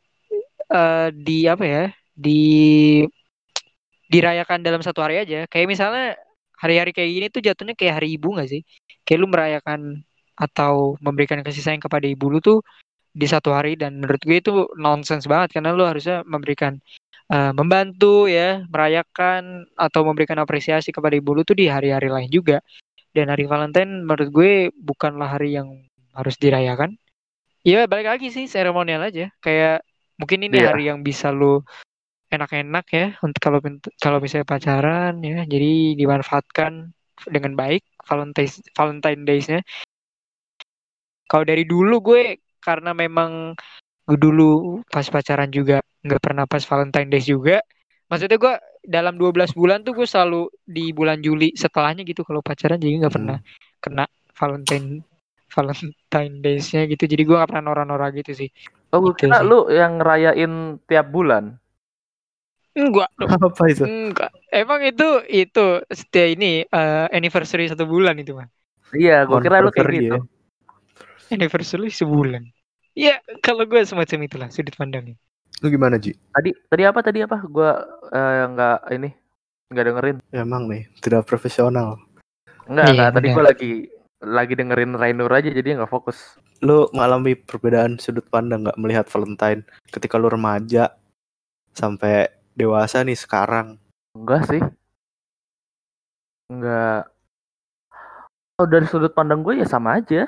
eh 0.72 1.10
di 1.12 1.38
apa 1.52 1.66
ya 1.68 1.84
di 2.16 2.40
dirayakan 4.12 4.60
dalam 4.64 4.82
satu 4.84 5.00
hari 5.04 5.24
aja. 5.24 5.48
Kayak 5.48 5.68
misalnya 5.72 6.06
hari-hari 6.60 6.92
kayak 6.92 7.12
gini 7.16 7.28
tuh 7.32 7.42
jatuhnya 7.44 7.76
kayak 7.80 8.04
hari 8.04 8.20
ibu 8.20 8.28
nggak 8.36 8.50
sih? 8.52 8.62
Kayak 9.08 9.20
lu 9.24 9.28
merayakan 9.32 9.80
atau 10.42 10.98
memberikan 10.98 11.46
kasih 11.46 11.62
sayang 11.62 11.84
kepada 11.86 12.10
ibu 12.10 12.26
lu 12.34 12.42
tuh 12.42 12.66
di 13.14 13.30
satu 13.30 13.54
hari 13.54 13.78
dan 13.78 14.02
menurut 14.02 14.22
gue 14.26 14.42
itu 14.42 14.66
nonsens 14.80 15.30
banget 15.30 15.60
karena 15.60 15.76
lu 15.76 15.86
harusnya 15.86 16.26
memberikan 16.26 16.82
eh, 17.30 17.54
membantu 17.54 18.26
ya 18.26 18.66
merayakan 18.66 19.70
atau 19.78 20.02
memberikan 20.02 20.42
apresiasi 20.42 20.90
kepada 20.90 21.14
ibu 21.14 21.38
lu 21.38 21.46
tuh 21.46 21.54
di 21.54 21.70
hari-hari 21.70 22.10
lain 22.10 22.32
juga. 22.34 22.60
Dan 23.12 23.28
hari 23.28 23.44
Valentine 23.44 24.08
menurut 24.08 24.30
gue 24.32 24.52
bukanlah 24.72 25.36
hari 25.36 25.60
yang 25.60 25.68
harus 26.16 26.40
dirayakan. 26.40 26.96
Ya 27.68 27.84
balik 27.86 28.08
lagi 28.08 28.32
sih 28.32 28.48
seremonial 28.48 29.04
aja. 29.04 29.30
Kayak 29.44 29.84
mungkin 30.16 30.48
ini 30.48 30.64
Iya. 30.64 30.72
hari 30.72 30.88
yang 30.88 31.04
bisa 31.04 31.30
lu 31.30 31.60
enak-enak 32.32 32.86
ya 32.96 33.08
untuk 33.20 33.42
kalau 33.44 33.60
kalau 34.00 34.24
misalnya 34.24 34.48
pacaran 34.48 35.20
ya 35.20 35.44
jadi 35.44 36.00
dimanfaatkan 36.00 36.96
dengan 37.28 37.54
baik 37.60 37.84
Valentine 38.08 38.50
Valentine 38.72 39.22
Days-nya 39.28 39.60
kalau 41.32 41.48
dari 41.48 41.64
dulu 41.64 42.04
gue 42.04 42.22
karena 42.60 42.92
memang 42.92 43.56
gue 44.04 44.18
dulu 44.20 44.84
pas 44.92 45.08
pacaran 45.08 45.48
juga 45.48 45.80
nggak 46.04 46.20
pernah 46.20 46.44
pas 46.44 46.60
Valentine 46.68 47.08
Days 47.08 47.32
juga 47.32 47.64
maksudnya 48.12 48.36
gue 48.36 48.54
dalam 48.84 49.16
12 49.16 49.56
bulan 49.56 49.88
tuh 49.88 49.96
gue 49.96 50.08
selalu 50.10 50.52
di 50.68 50.92
bulan 50.92 51.24
Juli 51.24 51.56
setelahnya 51.56 52.04
gitu 52.04 52.28
kalau 52.28 52.44
pacaran 52.44 52.76
jadi 52.82 53.08
nggak 53.08 53.14
pernah 53.16 53.38
kena 53.80 54.06
Valentine 54.36 55.00
Valentine 55.52 56.34
Days-nya 56.44 56.88
gitu 56.92 57.04
jadi 57.08 57.24
gue 57.28 57.36
gak 57.40 57.50
pernah 57.52 57.72
nora-nora 57.72 58.12
gitu 58.12 58.36
sih 58.36 58.52
Oh, 58.92 59.00
gue 59.00 59.16
Gitu 59.16 59.32
kira 59.32 59.40
sih. 59.40 59.48
lu 59.48 59.72
yang 59.72 60.04
ngerayain 60.04 60.52
tiap 60.84 61.08
bulan. 61.16 61.56
enggak 62.76 63.08
apa 63.48 63.64
itu 63.72 63.84
enggak 63.88 64.32
emang 64.52 64.80
itu 64.84 65.08
itu 65.28 65.66
setiap 65.92 66.28
ini 66.40 66.64
eh, 66.68 67.06
anniversary 67.12 67.68
satu 67.72 67.84
bulan 67.88 68.16
itu 68.20 68.36
mah 68.36 68.48
Iya, 68.92 69.24
gue 69.24 69.40
kira 69.40 69.64
lu 69.64 69.72
kayak 69.72 69.88
gitu. 69.96 70.16
ya. 70.20 70.20
Anniversary 71.32 71.90
sebulan 71.90 72.44
ya 72.94 73.18
kalau 73.40 73.64
gue 73.64 73.82
semacam 73.82 74.20
itulah 74.28 74.50
sudut 74.52 74.76
pandangnya 74.76 75.16
lu 75.62 75.68
gimana 75.70 75.96
Ji 76.02 76.18
Tadi 76.34 76.52
tadi 76.68 76.84
apa 76.90 77.00
tadi 77.06 77.22
apa? 77.22 77.38
Gua 77.46 77.78
eh, 78.10 78.44
nggak 78.50 78.78
ini 78.98 79.10
nggak 79.72 79.86
dengerin. 79.88 80.18
emang 80.34 80.66
nih 80.68 80.90
tidak 81.00 81.24
profesional 81.30 82.02
Enggak, 82.66 82.86
Iya, 82.88 82.92
enggak. 82.92 83.10
Tadi 83.14 83.28
benar. 83.28 83.36
gue 83.36 83.44
lagi 83.46 83.72
lagi 84.22 84.54
dengerin 84.54 84.92
Rainur 84.96 85.32
aja 85.34 85.50
jadi 85.50 85.82
nggak 85.82 85.90
fokus. 85.92 86.18
Lu 86.62 86.86
mengalami 86.94 87.34
perbedaan 87.34 87.98
sudut 87.98 88.26
pandang 88.30 88.64
nggak 88.66 88.78
melihat 88.78 89.06
Valentine 89.10 89.66
ketika 89.90 90.16
lu 90.22 90.30
remaja 90.30 90.94
sampai 91.74 92.30
dewasa 92.54 93.02
nih 93.02 93.18
sekarang? 93.18 93.82
Enggak 94.14 94.46
sih. 94.46 94.62
Enggak. 96.52 97.10
Oh, 98.62 98.68
dari 98.70 98.86
sudut 98.86 99.10
pandang 99.16 99.42
gue 99.42 99.58
ya 99.58 99.66
sama 99.66 99.98
aja. 99.98 100.28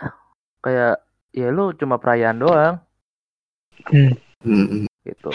Kayak 0.64 1.04
ya 1.36 1.48
lu 1.52 1.76
cuma 1.76 2.00
perayaan 2.00 2.40
doang 2.40 2.76
Hmm, 4.44 4.86
gitu. 5.08 5.32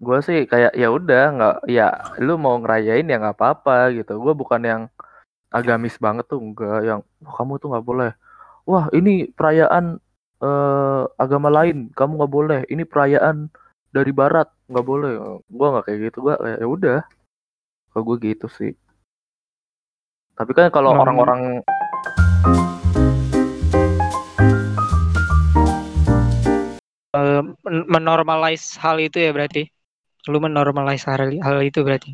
Gue 0.00 0.18
sih 0.24 0.48
kayak 0.48 0.72
ya 0.72 0.88
udah 0.88 1.24
nggak 1.36 1.56
ya 1.68 1.92
lu 2.24 2.40
mau 2.40 2.56
ngerayain 2.56 3.04
ya 3.04 3.20
nggak 3.20 3.36
apa-apa 3.36 3.92
gitu. 3.92 4.16
Gue 4.16 4.32
bukan 4.32 4.60
yang 4.64 4.82
agamis 5.52 6.00
banget 6.00 6.24
tuh 6.24 6.40
enggak 6.40 6.80
yang 6.88 7.00
"Wah, 7.20 7.32
kamu 7.36 7.60
tuh 7.60 7.68
nggak 7.72 7.86
boleh. 7.86 8.10
Wah 8.64 8.88
ini 8.96 9.28
perayaan 9.28 10.00
eh, 10.40 11.02
agama 11.20 11.52
lain 11.52 11.92
kamu 11.92 12.12
nggak 12.16 12.32
boleh. 12.32 12.60
Ini 12.72 12.82
perayaan 12.88 13.52
dari 13.92 14.12
barat 14.12 14.48
nggak 14.72 14.86
boleh. 14.88 15.12
Gue 15.44 15.66
nggak 15.68 15.84
kayak 15.84 15.98
gitu. 16.08 16.18
Gue 16.24 16.34
kayak 16.40 16.58
ya 16.64 16.68
udah. 16.68 17.00
Kalau 17.92 18.02
gue 18.08 18.16
gitu 18.24 18.48
sih. 18.48 18.72
Tapi 20.32 20.56
kan 20.56 20.72
kalau 20.72 20.96
orang-orang 20.96 21.60
menormalize 27.64 28.76
hal 28.80 28.96
itu 29.00 29.20
ya 29.20 29.30
berarti. 29.34 29.68
Lu 30.28 30.38
menormalize 30.40 31.04
hal, 31.08 31.32
hal 31.40 31.58
itu 31.64 31.80
berarti. 31.80 32.12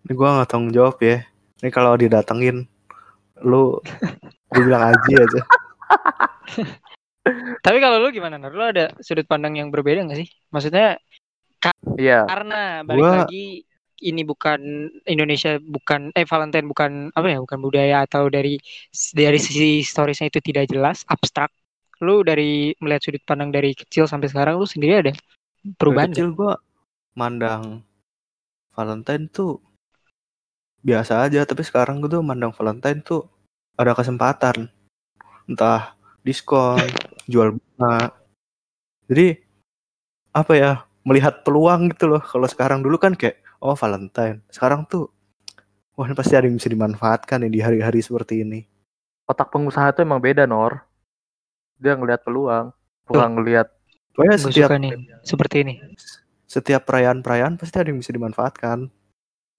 ini 0.00 0.12
gua 0.16 0.40
nggak 0.40 0.48
tanggung 0.48 0.72
jawab 0.72 0.96
ya. 1.04 1.20
Ini 1.60 1.68
kalau 1.68 1.92
didatengin, 1.92 2.64
lu 3.44 3.76
gue 4.52 4.62
bilang 4.64 4.88
aja 4.88 5.14
aja. 5.20 5.40
Tapi 7.60 7.78
kalau 7.84 8.00
lu 8.00 8.08
gimana, 8.08 8.40
Nar? 8.40 8.52
Lu 8.56 8.64
ada 8.64 8.96
sudut 9.04 9.28
pandang 9.28 9.60
yang 9.60 9.68
berbeda 9.68 10.08
nggak 10.08 10.24
sih? 10.24 10.28
Maksudnya 10.48 10.96
Iya, 12.00 12.24
karena 12.24 12.80
balik 12.88 13.04
Gua- 13.04 13.16
lagi 13.28 13.68
ini 14.00 14.24
bukan 14.24 14.88
Indonesia 15.04 15.60
bukan 15.60 16.08
eh 16.16 16.24
Valentine 16.24 16.64
bukan 16.64 17.12
apa 17.12 17.26
ya 17.28 17.38
bukan 17.44 17.60
budaya 17.60 18.08
atau 18.08 18.32
dari 18.32 18.56
dari 19.12 19.36
sisi 19.36 19.84
historisnya 19.84 20.32
itu 20.32 20.40
tidak 20.40 20.72
jelas 20.72 21.04
abstrak 21.04 21.52
lu 22.00 22.24
dari 22.24 22.72
melihat 22.80 23.02
sudut 23.08 23.22
pandang 23.24 23.52
dari 23.52 23.76
kecil 23.76 24.08
sampai 24.08 24.28
sekarang 24.32 24.56
lu 24.56 24.66
sendiri 24.66 25.04
ada 25.04 25.12
Dari 25.12 25.76
perubahan 25.76 26.10
nggak? 26.12 26.16
kecil 26.16 26.28
gua 26.32 26.56
mandang 27.14 27.84
Valentine 28.72 29.28
tuh 29.28 29.60
biasa 30.80 31.28
aja, 31.28 31.44
tapi 31.44 31.60
sekarang 31.60 32.00
gue 32.00 32.08
tuh 32.08 32.24
mandang 32.24 32.52
Valentine 32.56 33.04
tuh 33.04 33.28
ada 33.76 33.92
kesempatan. 33.92 34.72
Entah 35.44 35.92
diskon, 36.24 36.80
jual 37.30 37.56
bunga. 37.56 38.14
Jadi 39.10 39.36
apa 40.32 40.52
ya? 40.56 40.72
Melihat 41.04 41.42
peluang 41.44 41.92
gitu 41.96 42.12
loh. 42.16 42.22
Kalau 42.22 42.44
sekarang 42.44 42.84
dulu 42.84 43.00
kan 43.00 43.16
kayak 43.16 43.40
oh 43.60 43.76
Valentine. 43.76 44.44
Sekarang 44.52 44.84
tuh 44.88 45.08
wah 45.96 46.08
pasti 46.16 46.32
ada 46.36 46.48
yang 46.48 46.56
bisa 46.56 46.72
dimanfaatkan 46.72 47.44
nih 47.44 47.52
di 47.52 47.60
hari-hari 47.60 48.00
seperti 48.00 48.44
ini. 48.44 48.64
otak 49.30 49.54
pengusaha 49.54 49.94
itu 49.94 50.02
emang 50.02 50.18
beda, 50.18 50.42
Nor. 50.42 50.82
Dia 51.80 51.96
ngelihat 51.96 52.22
peluang, 52.22 52.70
bukan 53.08 53.30
ngelihat 53.40 53.68
Pokoknya 54.10 54.36
Gue 54.36 54.44
setiap 54.52 54.70
nih 54.76 54.92
seperti 55.24 55.56
ini 55.64 55.74
setiap 56.50 56.82
perayaan-perayaan 56.82 57.54
pasti 57.54 57.78
ada 57.78 57.94
yang 57.94 58.02
bisa 58.02 58.10
dimanfaatkan. 58.10 58.90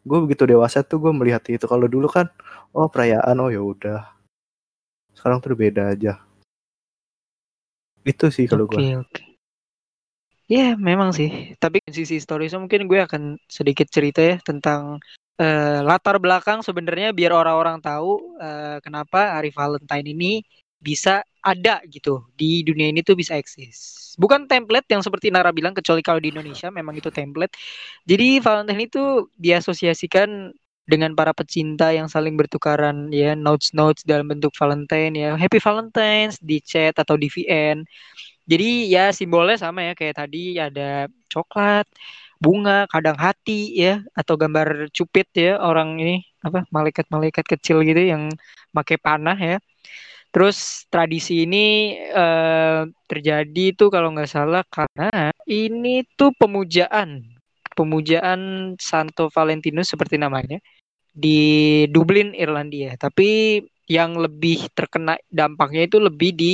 Gue 0.03 0.19
begitu 0.27 0.43
dewasa 0.43 0.83
tuh 0.83 0.99
gue 0.99 1.13
melihat 1.15 1.39
itu. 1.47 1.63
Kalau 1.63 1.87
dulu 1.87 2.11
kan, 2.11 2.27
oh 2.75 2.91
perayaan, 2.91 3.39
oh 3.39 3.47
ya 3.47 3.63
udah. 3.63 4.11
Sekarang 5.15 5.39
tuh 5.39 5.55
beda 5.55 5.95
aja. 5.95 6.19
Itu 8.03 8.27
sih 8.27 8.43
kalau 8.43 8.67
oke 8.67 8.75
gue. 8.75 8.99
oke 8.99 9.23
ya 10.51 10.75
memang 10.75 11.15
sih 11.15 11.55
tapi 11.63 11.79
sisi 11.87 12.19
historisnya 12.19 12.59
mungkin 12.59 12.83
gue 12.83 12.99
akan 12.99 13.39
sedikit 13.47 13.87
cerita 13.87 14.19
ya 14.19 14.35
tentang 14.43 14.99
eh, 15.39 15.79
latar 15.79 16.19
belakang 16.19 16.59
sebenarnya 16.59 17.15
biar 17.15 17.31
orang-orang 17.31 17.79
tahu 17.79 18.35
eh, 18.35 18.83
kenapa 18.83 19.39
hari 19.39 19.55
Valentine 19.55 20.11
ini 20.11 20.43
bisa 20.81 21.23
ada 21.41 21.81
gitu 21.89 22.25
di 22.37 22.61
dunia 22.65 22.89
ini 22.93 23.01
tuh 23.05 23.15
bisa 23.17 23.37
eksis. 23.37 24.13
Bukan 24.17 24.45
template 24.49 24.85
yang 24.93 25.01
seperti 25.05 25.29
Nara 25.33 25.49
bilang 25.53 25.73
kecuali 25.77 26.01
kalau 26.05 26.19
di 26.21 26.29
Indonesia 26.33 26.69
memang 26.73 26.97
itu 26.97 27.09
template. 27.13 27.53
Jadi 28.09 28.41
Valentine 28.41 28.81
itu 28.85 29.29
diasosiasikan 29.37 30.53
dengan 30.89 31.13
para 31.15 31.31
pecinta 31.31 31.93
yang 31.93 32.09
saling 32.11 32.35
bertukaran 32.35 33.13
ya 33.13 33.37
notes 33.37 33.71
notes 33.71 34.03
dalam 34.03 34.27
bentuk 34.29 34.51
Valentine 34.57 35.13
ya. 35.15 35.29
Happy 35.37 35.61
Valentine's 35.61 36.37
di 36.41 36.59
chat 36.61 36.97
atau 36.97 37.15
di 37.15 37.29
VN 37.31 37.85
jadi 38.51 38.65
ya 38.93 39.03
simbolnya 39.15 39.57
sama 39.63 39.79
ya. 39.87 39.93
Kayak 39.99 40.15
tadi 40.25 40.37
ada 40.59 41.07
coklat, 41.31 41.85
bunga, 42.43 42.89
kadang 42.91 43.17
hati 43.25 43.51
ya 43.83 44.01
atau 44.19 44.33
gambar 44.41 44.91
cupid 44.95 45.27
ya 45.35 45.49
orang 45.61 45.89
ini 46.01 46.13
apa 46.45 46.65
malaikat-malaikat 46.75 47.45
kecil 47.53 47.77
gitu 47.87 48.01
yang 48.11 48.23
pakai 48.75 48.97
panah 48.99 49.37
ya. 49.37 49.57
Terus 50.31 50.87
tradisi 50.87 51.43
ini 51.43 51.95
eh, 51.99 52.81
terjadi 53.07 53.65
tuh 53.75 53.91
kalau 53.91 54.15
nggak 54.15 54.31
salah 54.31 54.63
karena 54.71 55.31
ini 55.43 56.07
tuh 56.15 56.31
pemujaan 56.39 57.19
pemujaan 57.75 58.73
Santo 58.79 59.31
Valentinus 59.31 59.91
seperti 59.91 60.15
namanya 60.19 60.59
di 61.11 61.83
Dublin 61.91 62.31
Irlandia. 62.35 62.95
Tapi 62.95 63.59
yang 63.91 64.15
lebih 64.15 64.71
terkena 64.71 65.19
dampaknya 65.27 65.83
itu 65.87 65.99
lebih 65.99 66.31
di 66.31 66.53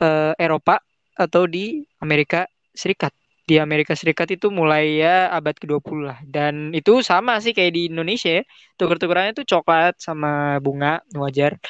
eh, 0.00 0.32
Eropa 0.40 0.80
atau 1.12 1.44
di 1.44 1.84
Amerika 2.00 2.48
Serikat. 2.72 3.12
Di 3.44 3.60
Amerika 3.60 3.92
Serikat 3.92 4.32
itu 4.32 4.48
mulai 4.48 5.02
ya 5.02 5.28
abad 5.28 5.52
ke-20 5.52 5.98
lah. 6.00 6.18
Dan 6.24 6.72
itu 6.72 7.04
sama 7.04 7.36
sih 7.44 7.52
kayak 7.52 7.72
di 7.76 7.82
Indonesia 7.92 8.40
ya. 8.40 8.44
Tuker-tukerannya 8.80 9.36
tuh 9.36 9.44
coklat 9.44 10.00
sama 10.00 10.56
bunga, 10.64 11.04
wajar. 11.12 11.60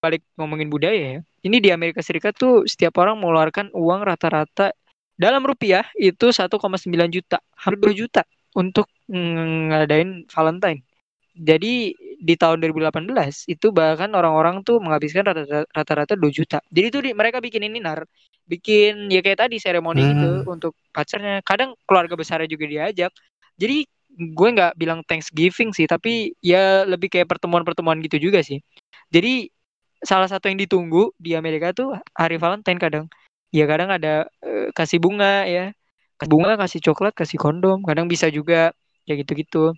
Balik 0.00 0.24
ngomongin 0.40 0.72
budaya 0.72 0.96
ya. 0.96 1.20
Ini 1.44 1.60
di 1.60 1.68
Amerika 1.68 2.00
Serikat 2.00 2.32
tuh 2.32 2.64
setiap 2.64 2.96
orang 3.04 3.20
mengeluarkan 3.20 3.68
uang 3.76 4.00
rata-rata 4.00 4.72
dalam 5.20 5.44
rupiah 5.44 5.84
itu 6.00 6.32
1,9 6.32 7.12
juta, 7.12 7.36
hampir 7.60 7.76
2 7.76 7.92
juta 7.92 8.24
untuk 8.56 8.88
ngadain 9.12 10.24
Valentine. 10.32 10.80
Jadi 11.36 11.92
di 12.20 12.34
tahun 12.36 12.64
2018 12.64 13.44
itu 13.48 13.72
bahkan 13.72 14.08
orang-orang 14.12 14.64
tuh 14.64 14.80
menghabiskan 14.80 15.24
rata- 15.28 15.68
rata-rata 15.68 16.16
2 16.16 16.32
juta. 16.32 16.64
Jadi 16.72 16.86
tuh 16.88 17.00
di- 17.04 17.16
mereka 17.16 17.40
bikin 17.44 17.68
ini 17.68 17.80
nar, 17.80 18.04
bikin 18.48 19.12
ya 19.12 19.20
kayak 19.20 19.48
tadi 19.48 19.60
seremoni 19.60 20.00
gitu 20.16 20.28
Hmm. 20.44 20.52
untuk 20.56 20.72
pacarnya. 20.96 21.44
Kadang 21.44 21.76
keluarga 21.84 22.16
besarnya 22.16 22.48
juga 22.48 22.64
diajak. 22.64 23.12
Jadi 23.60 23.84
gue 24.10 24.48
nggak 24.56 24.80
bilang 24.80 25.04
Thanksgiving 25.04 25.76
sih, 25.76 25.84
tapi 25.84 26.32
ya 26.40 26.88
lebih 26.88 27.12
kayak 27.12 27.28
pertemuan-pertemuan 27.28 28.00
gitu 28.04 28.16
juga 28.16 28.40
sih. 28.40 28.60
Jadi 29.12 29.48
salah 30.00 30.28
satu 30.28 30.48
yang 30.48 30.58
ditunggu 30.60 31.12
di 31.20 31.36
Amerika 31.36 31.72
tuh 31.76 31.96
hari 32.16 32.36
Valentine 32.40 32.80
kadang. 32.80 33.04
Ya 33.50 33.66
kadang 33.66 33.90
ada 33.90 34.30
eh, 34.44 34.70
kasih 34.72 34.98
bunga 35.02 35.44
ya, 35.46 35.74
kasih 36.18 36.30
bunga, 36.30 36.52
kasih 36.60 36.80
coklat, 36.84 37.12
kasih 37.16 37.38
kondom. 37.40 37.82
Kadang 37.84 38.06
bisa 38.06 38.30
juga 38.30 38.72
ya 39.08 39.14
gitu-gitu. 39.18 39.74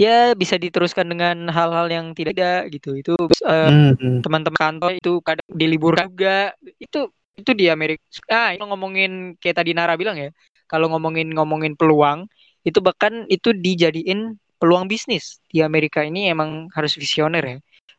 Ya 0.00 0.32
bisa 0.32 0.56
diteruskan 0.56 1.04
dengan 1.12 1.52
hal-hal 1.52 1.86
yang 1.92 2.06
tidak 2.16 2.32
ada 2.38 2.64
gitu. 2.72 2.96
Itu 2.96 3.14
eh, 3.44 3.68
Hmm, 3.68 3.92
hmm. 4.00 4.18
teman-teman 4.24 4.56
kantor 4.58 4.90
itu 4.96 5.12
kadang 5.20 5.48
diliburkan 5.52 6.06
juga. 6.12 6.36
Itu 6.80 7.12
itu 7.36 7.52
di 7.56 7.68
Amerika. 7.68 8.02
Ah 8.30 8.52
itu 8.56 8.64
ngomongin 8.64 9.36
kayak 9.40 9.60
tadi 9.60 9.72
Nara 9.76 9.96
bilang 10.00 10.16
ya 10.16 10.30
kalau 10.70 10.88
ngomongin 10.92 11.32
ngomongin 11.36 11.74
peluang 11.76 12.28
itu 12.64 12.78
bahkan 12.84 13.26
itu 13.28 13.52
dijadiin 13.52 14.38
peluang 14.60 14.86
bisnis. 14.88 15.40
Di 15.50 15.60
Amerika 15.64 16.00
ini 16.04 16.28
emang 16.32 16.68
harus 16.76 16.96
visioner 16.96 17.44
ya 17.44 17.58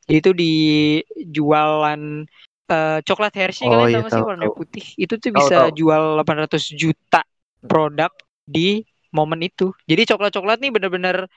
itu 0.10 0.30
di 0.34 0.54
jualan 1.30 2.26
eh, 2.72 3.00
coklat 3.06 3.34
Hershey 3.38 3.68
Oh, 3.68 3.86
kalian 3.86 4.06
iya, 4.06 4.10
tahu 4.10 4.10
sih 4.10 4.24
warna 4.26 4.48
putih? 4.50 4.86
Itu 4.98 5.20
tuh 5.22 5.30
Tahu, 5.32 5.38
bisa 5.44 5.58
tahu. 5.70 5.78
jual 5.78 6.04
800 6.24 6.74
juta 6.74 7.22
produk 7.62 8.12
di 8.48 8.82
momen 9.12 9.44
itu. 9.46 9.76
Jadi 9.86 10.08
coklat-coklat 10.08 10.58
nih 10.64 10.72
bener-bener 10.74 11.28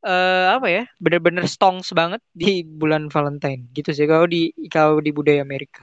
eh 0.00 0.46
apa 0.48 0.64
ya 0.72 0.88
bener-bener 0.96 1.44
stongs 1.44 1.92
banget 1.92 2.20
di 2.32 2.64
bulan 2.64 3.08
Valentine. 3.12 3.68
Gitu 3.72 3.92
sih 3.92 4.08
kalau 4.08 4.26
di 4.26 4.50
kalau 4.72 4.98
di 5.00 5.12
budaya 5.12 5.44
Amerika. 5.44 5.80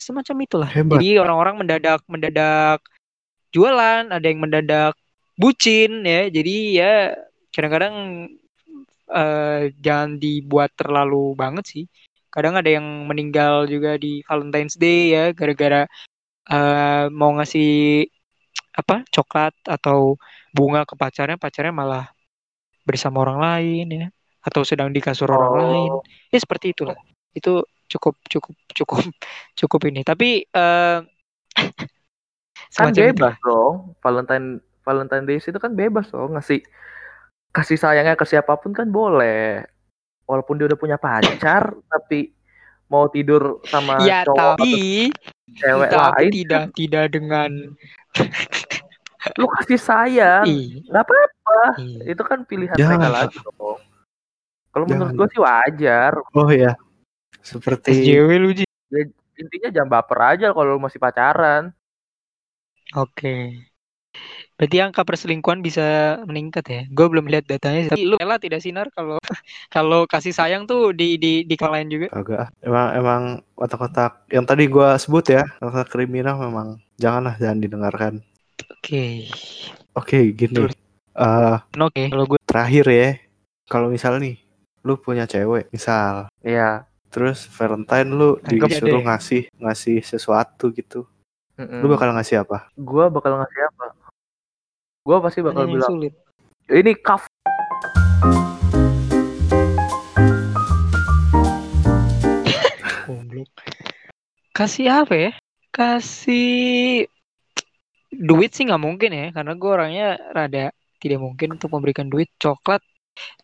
Semacam 0.00 0.36
itulah. 0.44 0.68
Hebat. 0.72 0.96
jadi 0.96 1.20
orang-orang 1.20 1.60
mendadak 1.60 2.00
mendadak 2.08 2.80
jualan 3.52 4.08
ada 4.08 4.26
yang 4.26 4.40
mendadak 4.40 4.96
bucin 5.36 6.04
ya. 6.08 6.28
Jadi 6.32 6.56
ya 6.80 7.14
kadang-kadang 7.52 7.94
eh 9.10 9.74
jangan 9.84 10.16
dibuat 10.22 10.70
terlalu 10.78 11.34
banget 11.34 11.64
sih 11.66 11.84
kadang 12.30 12.54
ada 12.54 12.70
yang 12.70 12.86
meninggal 13.10 13.66
juga 13.66 13.98
di 13.98 14.22
Valentine's 14.28 14.78
Day 14.78 15.14
ya 15.14 15.24
gara-gara 15.34 15.86
eh 16.50 17.04
mau 17.10 17.30
ngasih 17.38 18.06
apa 18.80 19.02
coklat 19.10 19.54
atau 19.66 20.14
bunga 20.54 20.86
ke 20.86 20.94
pacarnya 20.94 21.36
pacarnya 21.38 21.74
malah 21.74 22.06
bersama 22.86 23.22
orang 23.22 23.38
lain 23.38 23.86
ya 23.90 24.06
atau 24.40 24.64
sedang 24.64 24.88
di 24.90 25.00
kasur 25.04 25.28
orang 25.28 25.52
lain. 25.60 25.90
Oh, 25.92 26.02
Ya 26.32 26.38
seperti 26.40 26.72
itulah. 26.72 26.96
Itu 27.36 27.62
cukup 27.90 28.16
cukup 28.24 28.54
cukup 28.72 28.98
cukup 29.60 29.80
ini. 29.90 30.00
Tapi 30.02 30.48
eh 30.48 30.98
kan 32.76 32.90
semacam 32.90 33.02
itu. 33.04 33.12
bebas 33.20 33.36
dong. 33.44 33.74
Valentine 34.00 34.46
Valentine 34.86 35.24
Days 35.28 35.44
itu 35.44 35.58
kan 35.60 35.72
bebas 35.76 36.08
dong 36.10 36.34
ngasih 36.34 36.64
kasih 37.50 37.78
sayangnya 37.78 38.14
ke 38.14 38.26
siapa 38.26 38.54
pun 38.58 38.70
kan 38.74 38.86
boleh. 38.90 39.66
Walaupun 40.26 40.58
dia 40.58 40.70
udah 40.70 40.78
punya 40.78 40.96
pacar 40.96 41.74
tapi 41.90 42.30
mau 42.90 43.06
tidur 43.10 43.62
sama 43.66 44.02
Ya, 44.02 44.26
cowok 44.26 44.34
atau 44.34 44.50
tapi 44.58 44.74
cewek 45.58 45.88
tapi 45.90 46.06
lain. 46.18 46.30
tidak 46.30 46.62
tidak 46.74 47.04
dengan 47.10 47.50
lu 49.38 49.46
kasih 49.58 49.78
sayang. 49.78 50.46
Nggak 50.86 51.04
apa-apa. 51.06 51.60
Itu 52.06 52.22
kan 52.22 52.46
pilihan 52.46 52.78
Jangan, 52.78 52.98
mereka 52.98 53.10
lagi 53.10 53.38
dong. 53.42 53.80
Kalau 54.70 54.84
menurut 54.86 55.12
gue 55.18 55.28
sih 55.34 55.40
wajar. 55.42 56.12
Oh 56.30 56.50
ya, 56.50 56.78
seperti 57.42 57.90
SJW 58.06 58.30
lu 58.38 58.50
Ji. 58.54 58.64
intinya 59.40 59.72
jangan 59.72 59.88
baper 59.88 60.18
aja 60.36 60.46
kalau 60.52 60.76
lu 60.76 60.80
masih 60.82 61.00
pacaran. 61.00 61.72
Oke. 62.94 63.69
Berarti 64.60 64.76
angka 64.82 65.02
perselingkuhan 65.08 65.64
bisa 65.64 66.20
meningkat 66.28 66.64
ya. 66.68 66.82
Gue 66.92 67.06
belum 67.08 67.30
lihat 67.32 67.48
datanya. 67.48 67.88
sih. 67.88 67.90
Tapi 67.96 68.04
lu 68.04 68.20
rela 68.20 68.36
tidak 68.36 68.60
sinar 68.60 68.92
kalau 68.92 69.16
kalau 69.74 70.04
kasih 70.04 70.36
sayang 70.36 70.68
tuh 70.68 70.92
di 70.92 71.16
di 71.16 71.48
di 71.48 71.56
kalian 71.56 71.88
juga. 71.88 72.06
agak 72.12 72.52
emang 72.60 72.88
emang 72.92 73.22
otak-otak 73.56 74.28
yang 74.28 74.44
tadi 74.44 74.68
gua 74.68 75.00
sebut 75.00 75.24
ya, 75.32 75.48
otak 75.64 75.88
kriminal 75.88 76.36
memang 76.36 76.76
janganlah 77.00 77.40
jangan 77.40 77.58
didengarkan. 77.62 78.14
Oke. 78.76 79.30
Oke, 79.96 80.36
gini. 80.36 80.52
Betul. 80.52 80.70
eh 81.16 81.58
Oke. 81.80 82.04
Kalau 82.12 82.24
gue 82.28 82.38
terakhir 82.44 82.84
ya, 82.90 83.08
kalau 83.66 83.88
misal 83.88 84.20
nih, 84.20 84.36
lu 84.84 85.00
punya 85.00 85.24
cewek, 85.24 85.72
misal, 85.72 86.28
iya 86.44 86.84
terus 87.10 87.50
Valentine 87.58 88.06
lu 88.06 88.38
Anggap 88.46 88.70
disuruh 88.70 89.02
deh. 89.02 89.06
ngasih 89.10 89.42
ngasih 89.58 89.98
sesuatu 90.06 90.70
gitu, 90.70 91.04
Mm-mm. 91.60 91.84
lu 91.84 91.92
bakal 91.92 92.16
ngasih 92.16 92.40
apa? 92.40 92.72
gua 92.80 93.12
bakal 93.12 93.36
ngasih 93.36 93.60
apa 93.68 93.84
gua 95.04 95.20
pasti 95.20 95.44
bakal 95.44 95.68
yang 95.68 95.76
bilang 95.76 95.90
sulit. 95.92 96.14
ini 96.72 96.92
kaf 96.96 97.28
Goblok. 103.10 103.50
Kasih 104.54 104.86
apa 104.88 105.14
ya? 105.14 105.30
Kasih 105.70 107.06
duit 108.10 108.50
sih 108.52 108.66
nggak 108.66 108.82
mungkin 108.82 109.10
ya, 109.14 109.26
karena 109.30 109.52
gue 109.54 109.70
orangnya 109.70 110.06
rada 110.34 110.74
tidak 111.00 111.22
mungkin 111.22 111.56
untuk 111.56 111.70
memberikan 111.72 112.10
duit 112.10 112.28
coklat. 112.36 112.82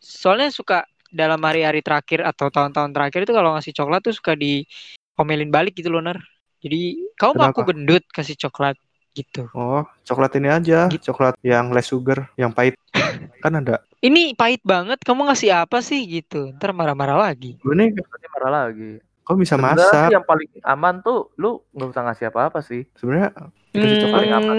Soalnya 0.02 0.52
suka 0.52 0.84
dalam 1.08 1.40
hari-hari 1.40 1.80
terakhir 1.80 2.26
atau 2.26 2.50
tahun-tahun 2.50 2.92
terakhir 2.92 3.20
itu 3.24 3.32
kalau 3.32 3.54
ngasih 3.56 3.72
coklat 3.72 4.00
tuh 4.04 4.14
suka 4.14 4.34
diomelin 4.36 5.50
balik 5.50 5.78
gitu 5.78 5.88
loh, 5.88 6.02
Nar. 6.02 6.18
Jadi, 6.66 6.82
kamu 7.14 7.32
mau 7.32 7.46
aku 7.48 7.60
gendut 7.62 8.02
kasih 8.10 8.34
coklat 8.34 8.74
gitu. 9.14 9.46
Oh, 9.54 9.86
coklat 10.02 10.34
ini 10.36 10.50
aja, 10.50 10.90
Gitu. 10.90 11.14
coklat 11.14 11.38
yang 11.40 11.70
less 11.70 11.88
sugar, 11.88 12.26
yang 12.34 12.50
pahit. 12.50 12.74
kan 13.42 13.54
ada. 13.54 13.86
Ini 14.02 14.34
pahit 14.34 14.60
banget, 14.60 14.98
kamu 15.00 15.30
ngasih 15.30 15.54
apa 15.54 15.78
sih 15.78 16.02
gitu? 16.04 16.50
Ntar 16.58 16.74
marah-marah 16.74 17.30
lagi. 17.30 17.54
Lu 17.62 17.72
nih 17.72 17.94
nanti 17.94 18.26
marah 18.34 18.66
lagi 18.66 18.98
kok 19.26 19.34
bisa 19.34 19.58
Sebenarnya 19.58 19.82
masak? 19.82 20.06
sih 20.06 20.14
yang 20.14 20.22
paling 20.22 20.50
aman 20.62 20.94
tuh 21.02 21.34
lu 21.34 21.58
nggak 21.74 21.88
usah 21.90 22.02
ngasih 22.06 22.24
apa-apa 22.30 22.62
sih 22.62 22.86
Sebenarnya 22.94 23.34
dikasih 23.74 23.98
coklat 24.06 24.14
paling 24.14 24.32
aman. 24.32 24.56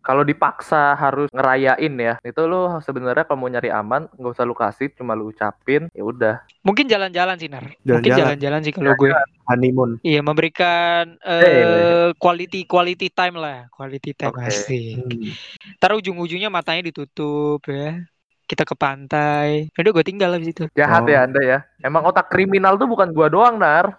Kalau 0.00 0.24
dipaksa 0.24 0.96
harus 0.96 1.28
ngerayain 1.30 1.92
ya 1.94 2.14
itu 2.20 2.40
lu 2.42 2.80
sebenarnya 2.80 3.22
kalau 3.22 3.38
mau 3.38 3.48
nyari 3.48 3.68
aman 3.68 4.08
nggak 4.10 4.32
usah 4.32 4.44
lu 4.44 4.52
kasih 4.52 4.88
cuma 4.92 5.12
lu 5.12 5.28
ucapin 5.28 5.92
ya 5.92 6.02
udah 6.02 6.40
mungkin 6.60 6.88
jalan-jalan 6.88 7.36
sih, 7.36 7.48
Nar. 7.48 7.68
Mungkin 7.68 7.84
Jalan-jalan. 7.84 8.18
jalan-jalan 8.36 8.60
sih 8.60 8.72
kalau 8.72 8.92
gue. 8.94 9.10
honeymoon. 9.44 9.90
Iya 10.00 10.20
memberikan 10.20 11.20
Eh. 11.20 11.42
eh 11.42 12.08
quality 12.16 12.64
quality 12.64 13.08
time 13.08 13.36
lah, 13.36 13.68
quality 13.68 14.14
time 14.14 14.30
Oke. 14.30 14.46
asik. 14.46 15.00
Hmm. 15.00 15.32
Ntar 15.76 15.90
ujung-ujungnya 15.94 16.48
matanya 16.48 16.86
ditutup 16.86 17.60
ya. 17.66 18.00
Kita 18.44 18.62
ke 18.62 18.74
pantai. 18.74 19.70
Udah 19.74 19.92
gue 19.92 20.02
tinggal 20.02 20.32
habis 20.32 20.50
itu. 20.50 20.64
jahat 20.72 21.02
Oh. 21.02 21.08
ya 21.08 21.22
anda 21.22 21.38
ya 21.38 21.58
emang 21.80 22.02
otak 22.02 22.26
kriminal 22.26 22.74
tuh 22.74 22.86
bukan 22.86 23.10
gua 23.10 23.26
doang 23.26 23.56
nar 23.56 23.94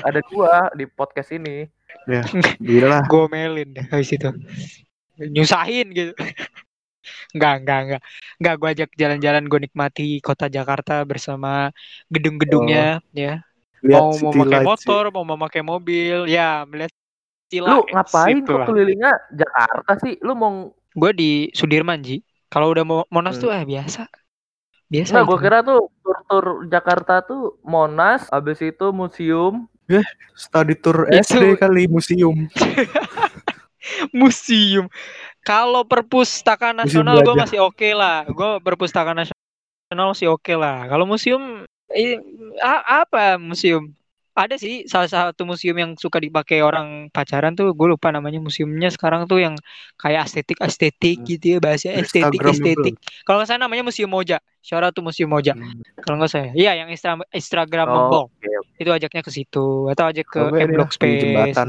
ada 0.00 0.20
gua 0.24 0.70
di 0.72 0.84
podcast 0.84 1.30
ini 1.30 1.68
Gila. 2.58 3.04
Gue 3.12 3.28
melin 3.28 3.76
deh 3.76 3.84
habis 3.86 4.08
itu. 4.10 4.30
Nyusahin 5.20 5.92
gitu. 5.92 6.12
Enggak, 7.32 7.54
enggak, 7.62 7.78
enggak. 7.82 8.02
Enggak 8.38 8.54
gue 8.56 8.68
ajak 8.70 8.90
jalan-jalan 8.94 9.44
gue 9.44 9.60
nikmati 9.62 10.08
kota 10.18 10.46
Jakarta 10.46 11.04
bersama 11.04 11.68
gedung-gedungnya 12.08 13.04
ya. 13.12 13.44
Lihat 13.80 14.00
Mau 14.00 14.12
mau 14.20 14.32
pakai 14.34 14.60
sih. 14.60 14.66
motor, 14.66 15.02
mau 15.10 15.24
memakai 15.24 15.62
mobil, 15.62 16.28
ya 16.28 16.64
melihat 16.64 16.92
city 17.48 17.58
lu 17.60 17.80
ngapain 17.88 18.36
itu 18.36 18.46
kok 18.46 18.68
kelilingnya 18.68 19.12
Jakarta 19.32 19.92
sih 19.98 20.14
lu 20.20 20.32
mau 20.34 20.52
Gue 20.90 21.14
di 21.14 21.30
Sudirman 21.50 22.02
Ji. 22.02 22.18
Kalau 22.46 22.68
udah 22.68 22.82
mau 22.82 23.00
Monas 23.08 23.38
Hmm. 23.38 23.42
tuh 23.46 23.50
eh 23.54 23.62
biasa. 23.62 24.10
Biasa 24.90 25.12
itu. 25.16 25.24
gue 25.24 25.38
kira 25.38 25.62
tuh 25.62 25.86
tur-tur 26.02 26.44
Jakarta 26.66 27.22
tuh 27.22 27.62
Monas, 27.62 28.26
habis 28.28 28.58
itu 28.58 28.90
museum. 28.90 29.70
Study 30.34 30.74
tour 30.76 31.06
Itu- 31.06 31.38
SD 31.38 31.54
kali 31.56 31.86
museum. 31.86 32.50
museum. 34.12 34.86
Kalau 35.40 35.82
perpustakaan 35.82 36.76
nasional 36.76 37.20
gue 37.20 37.34
masih 37.34 37.58
oke 37.60 37.88
lah. 37.92 38.28
Gue 38.28 38.60
perpustakaan 38.60 39.16
nasional 39.18 40.06
masih 40.08 40.30
oke 40.30 40.52
lah. 40.52 40.84
Kalau 40.86 41.04
museum 41.04 41.64
eh, 41.88 42.20
apa 42.84 43.36
museum? 43.36 43.90
Ada 44.30 44.56
sih 44.56 44.86
salah 44.86 45.10
satu 45.10 45.42
museum 45.42 45.74
yang 45.74 45.90
suka 45.98 46.16
dipakai 46.16 46.62
orang 46.62 47.10
pacaran 47.10 47.52
tuh 47.52 47.74
gue 47.74 47.88
lupa 47.90 48.08
namanya 48.08 48.38
museumnya 48.38 48.88
sekarang 48.88 49.26
tuh 49.26 49.42
yang 49.42 49.58
kayak 49.98 50.22
estetik 50.24 50.56
estetik 50.62 51.18
Hmm. 51.18 51.26
gitu 51.26 51.44
ya 51.44 51.58
bahasa 51.58 51.90
estetik 51.92 52.38
estetik. 52.38 52.94
Kalau 53.26 53.42
nggak 53.42 53.50
salah 53.50 53.66
namanya 53.66 53.84
Museum 53.84 54.08
Moja. 54.08 54.38
Out 54.62 54.94
to 54.94 55.02
Museum 55.02 55.28
Moja. 55.28 55.52
Hmm. 55.52 55.82
Kalau 55.98 56.16
nggak 56.16 56.30
salah. 56.30 56.52
Iya 56.54 56.78
yang 56.78 56.88
Instra 56.88 57.18
Oh, 57.18 57.26
Instagramable. 57.26 58.30
oke, 58.30 58.48
oke. 58.62 58.78
Itu 58.78 58.90
ajaknya 58.94 59.20
ke 59.20 59.32
situ 59.34 59.90
atau 59.90 60.04
ajak 60.08 60.24
ke 60.24 60.40
nggak 60.40 60.62
M 60.62 60.70
Block 60.78 60.90
Space. 60.94 61.20
jembatan. 61.20 61.68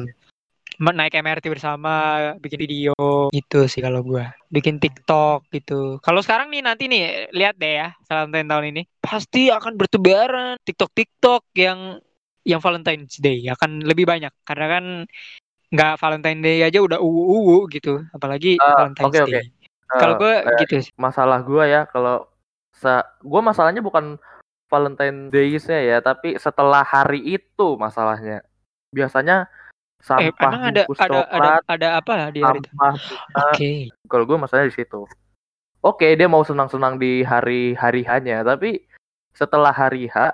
Naik 0.81 1.13
MRT 1.13 1.45
bersama, 1.53 1.93
bikin 2.41 2.57
video 2.57 2.97
gitu 3.29 3.69
sih 3.69 3.85
kalau 3.85 4.01
gua. 4.01 4.33
Bikin 4.49 4.81
TikTok 4.81 5.45
gitu. 5.53 6.01
Kalau 6.01 6.25
sekarang 6.25 6.49
nih 6.49 6.65
nanti 6.65 6.89
nih 6.89 7.29
lihat 7.29 7.61
deh 7.61 7.85
ya, 7.85 7.93
Valentine 8.09 8.49
tahun 8.49 8.65
ini 8.73 8.81
pasti 8.97 9.53
akan 9.53 9.77
bertebaran 9.77 10.57
TikTok 10.65 10.89
TikTok 10.97 11.41
yang 11.53 12.01
yang 12.41 12.57
Valentine's 12.57 13.21
Day 13.21 13.45
akan 13.53 13.85
lebih 13.85 14.09
banyak 14.09 14.33
karena 14.41 14.65
kan 14.65 14.85
nggak 15.69 15.93
Valentine 16.01 16.41
Day 16.41 16.57
aja 16.65 16.81
udah 16.81 16.97
uwu 16.97 17.21
uwu 17.37 17.57
gitu, 17.69 18.01
apalagi 18.09 18.57
Ah, 18.57 18.89
Valentine's 18.89 19.13
oke, 19.13 19.19
oke. 19.29 19.33
Day. 19.37 19.45
Kalau 19.85 20.15
Eh, 20.17 20.19
gua 20.19 20.33
eh, 20.49 20.57
gitu 20.65 20.75
sih. 20.81 20.91
masalah 20.97 21.39
gua 21.45 21.63
ya 21.69 21.81
kalau 21.85 22.25
sa 22.73 23.05
gua 23.21 23.45
masalahnya 23.45 23.85
bukan 23.85 24.17
Valentine 24.65 25.29
Days-nya 25.29 25.77
ya, 25.83 25.97
tapi 26.01 26.41
setelah 26.41 26.81
hari 26.81 27.21
itu 27.37 27.67
masalahnya. 27.77 28.41
Biasanya 28.89 29.45
Eh, 30.01 30.33
sampah 30.33 30.49
emang 30.49 30.61
ada 30.73 30.81
bungkus 30.89 30.99
ada 30.99 31.19
ada 31.29 31.51
ada 31.69 31.87
apa 32.01 32.33
di 32.33 32.41
hari 32.41 32.59
itu? 32.59 32.73
Oke. 33.53 33.71
Kalau 34.09 34.25
gue 34.25 34.37
masalahnya 34.41 34.73
di 34.73 34.77
situ. 34.81 35.05
Oke, 35.81 36.13
dia 36.13 36.25
mau 36.29 36.41
senang-senang 36.41 36.97
di 36.97 37.21
hari 37.21 37.73
hari 37.73 38.01
hanya, 38.05 38.41
tapi 38.41 38.85
setelah 39.33 39.73
hari 39.73 40.09
H 40.09 40.33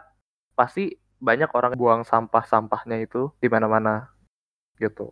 pasti 0.55 0.95
banyak 1.19 1.51
orang 1.51 1.75
buang 1.75 2.01
sampah-sampahnya 2.03 3.03
itu 3.03 3.31
di 3.39 3.47
mana-mana 3.47 4.07
gitu. 4.79 5.11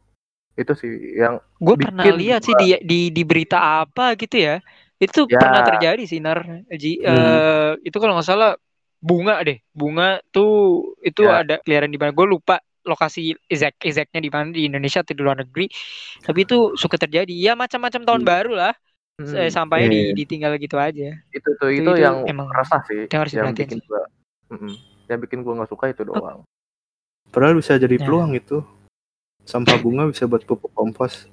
Itu 0.55 0.71
sih 0.75 1.19
yang 1.19 1.39
Gue 1.59 1.75
pernah 1.75 2.03
lihat 2.07 2.47
sih 2.47 2.55
di, 2.55 2.79
di 2.83 2.99
di 3.11 3.23
berita 3.27 3.83
apa 3.83 4.15
gitu 4.15 4.39
ya. 4.39 4.63
Itu 4.95 5.27
Ya. 5.27 5.39
pernah 5.39 5.61
terjadi 5.67 6.03
sih 6.07 6.19
Nar. 6.23 6.67
Ji, 6.71 7.03
Hmm. 7.03 7.11
eh, 7.11 7.71
itu 7.83 7.95
kalau 7.99 8.15
nggak 8.15 8.27
salah 8.27 8.55
bunga 9.03 9.39
deh. 9.43 9.59
Bunga 9.75 10.19
tuh 10.31 10.95
itu 11.03 11.27
Ya. 11.27 11.43
ada 11.43 11.59
keliaran 11.63 11.91
di 11.91 11.99
mana. 11.99 12.15
Gue 12.15 12.27
lupa 12.27 12.59
lokasi 12.85 13.33
exact 13.49 13.81
exactnya 13.81 14.21
di 14.21 14.29
mana 14.29 14.53
di 14.53 14.69
Indonesia 14.69 15.01
atau 15.01 15.11
di 15.11 15.21
luar 15.21 15.41
negeri. 15.41 15.65
Tapi 16.21 16.39
itu 16.41 16.73
suka 16.73 16.95
terjadi. 16.95 17.33
Ya 17.33 17.53
macam-macam 17.53 18.01
tahun 18.05 18.21
Hmm. 18.21 18.29
baru 18.29 18.53
lah. 18.55 18.73
hmm, 19.15 19.31
Eh, 19.33 19.49
sampainya 19.49 19.87
iya, 19.87 19.91
di, 19.91 19.99
iya. 20.01 20.13
ditinggal 20.13 20.51
gitu 20.57 20.75
aja. 20.75 21.09
itu 21.31 21.49
tuh 21.55 21.71
itu, 21.71 21.83
itu 21.83 21.91
yang 21.97 22.27
emang 22.27 22.51
resah 22.51 22.83
sih, 22.83 23.07
yang 23.07 23.21
harus 23.23 23.31
yang 23.31 23.47
bikin 23.49 23.79
sih. 23.79 23.87
gua 23.87 24.03
Mm-mm. 24.51 24.75
yang 25.07 25.19
bikin 25.19 25.39
gua 25.39 25.53
nggak 25.55 25.71
suka 25.71 25.85
itu 25.89 26.03
doang. 26.03 26.43
Padahal 27.25 27.55
bisa 27.55 27.75
jadi 27.75 27.95
Ya. 27.95 28.03
peluang 28.03 28.31
itu. 28.33 28.59
Sampah 29.41 29.77
bunga 29.77 30.09
bisa 30.09 30.25
buat 30.25 30.43
pupuk 30.43 30.67
kompos. 30.71 31.31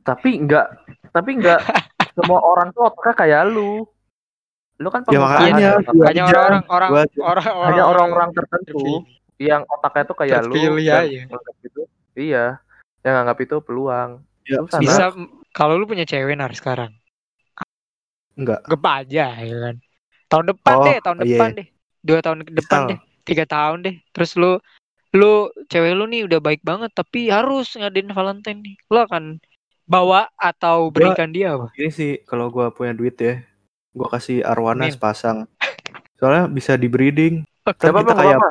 Tapi 0.00 0.38
enggak, 0.38 0.70
tapi 1.10 1.34
enggak 1.34 1.60
semua 2.14 2.38
orang 2.38 2.70
tuh 2.70 2.86
otaknya 2.86 3.14
kayak 3.16 3.42
lu. 3.50 3.82
Lu 4.76 4.88
kan 4.88 5.02
Ya 5.08 5.18
makanya, 5.18 5.70
kan? 5.82 6.04
aja, 6.06 6.22
orang-orang 6.22 6.62
orang 6.68 6.90
gua 6.92 7.02
aja. 7.02 7.18
orang 7.24 7.44
hanya 7.64 7.82
orang-orang 7.86 8.30
tertentu 8.30 8.76
terpilih. 8.76 9.02
Yang 9.38 9.62
otaknya 9.66 10.04
tuh 10.04 10.16
kayak 10.16 10.40
lu 10.42 10.52
Terpilih 10.52 10.86
dan 10.86 11.02
aja. 11.02 11.20
nganggap 11.26 11.56
itu 11.62 11.80
iya 12.14 12.44
yang 13.00 13.14
nganggap 13.16 13.38
itu 13.40 13.56
peluang 13.60 14.10
Ya, 14.42 14.56
Lu 14.56 14.66
sana. 14.66 14.78
Bisa 14.78 15.04
kalau 15.50 15.74
lu 15.74 15.84
punya 15.84 16.02
cewek 16.02 16.32
Nar 16.32 16.54
sekarang. 16.54 16.94
Enggak. 18.32 18.62
Gep 18.64 18.84
aja 18.84 19.26
ya 19.34 19.56
kan. 19.60 19.76
Tahun 20.26 20.46
depan 20.48 20.74
Oh, 20.76 20.84
deh, 20.84 20.96
tahun 21.00 21.16
iya. 21.18 21.24
depan 21.28 21.48
deh. 21.54 21.68
dua 22.00 22.18
tahun 22.20 22.38
ke 22.40 22.52
depan 22.54 22.78
Misal. 22.78 22.88
deh 22.88 23.00
tiga 23.20 23.42
tahun 23.44 23.78
deh 23.82 23.96
terus 24.12 24.38
lu 24.38 24.62
lu 25.10 25.32
cewek 25.66 25.90
lu 25.92 26.06
nih 26.06 26.22
udah 26.22 26.38
baik 26.38 26.62
banget 26.62 26.94
tapi 26.94 27.26
harus 27.26 27.74
ngadain 27.74 28.06
Valentine 28.08 28.62
nih 28.62 28.78
lu 28.86 28.98
akan 29.00 29.42
bawa 29.82 30.30
atau 30.32 30.86
Gua- 30.86 31.10
berikan 31.10 31.34
dia 31.34 31.58
apa 31.58 31.74
Ini 31.74 31.90
sih 31.90 32.22
kalau 32.22 32.46
gua 32.46 32.70
punya 32.70 32.94
duit 32.94 33.18
ya, 33.18 33.42
gua 33.90 34.06
kasih 34.08 34.38
arwana 34.40 34.86
Amin. 34.86 34.94
sepasang. 34.94 35.50
Soalnya 36.14 36.46
bisa 36.46 36.74
di 36.74 36.86
breeding. 36.86 37.42
Ntar 37.60 37.74
Gak 37.74 37.98
kita 37.98 38.14
kayak 38.14 38.38
apa. 38.38 38.48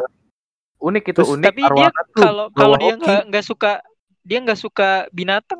Unik 0.85 1.03
itu 1.09 1.17
Terus- 1.17 1.33
unik. 1.33 1.45
tapi 1.49 1.61
dia 1.65 1.89
kalau 2.13 2.45
kalau 2.53 2.77
dia 2.77 2.93
nggak 2.93 3.21
nggak 3.27 3.41
suka 3.43 3.81
dia 4.21 4.37
nggak 4.39 4.59
suka 4.59 4.89
binatang 5.09 5.59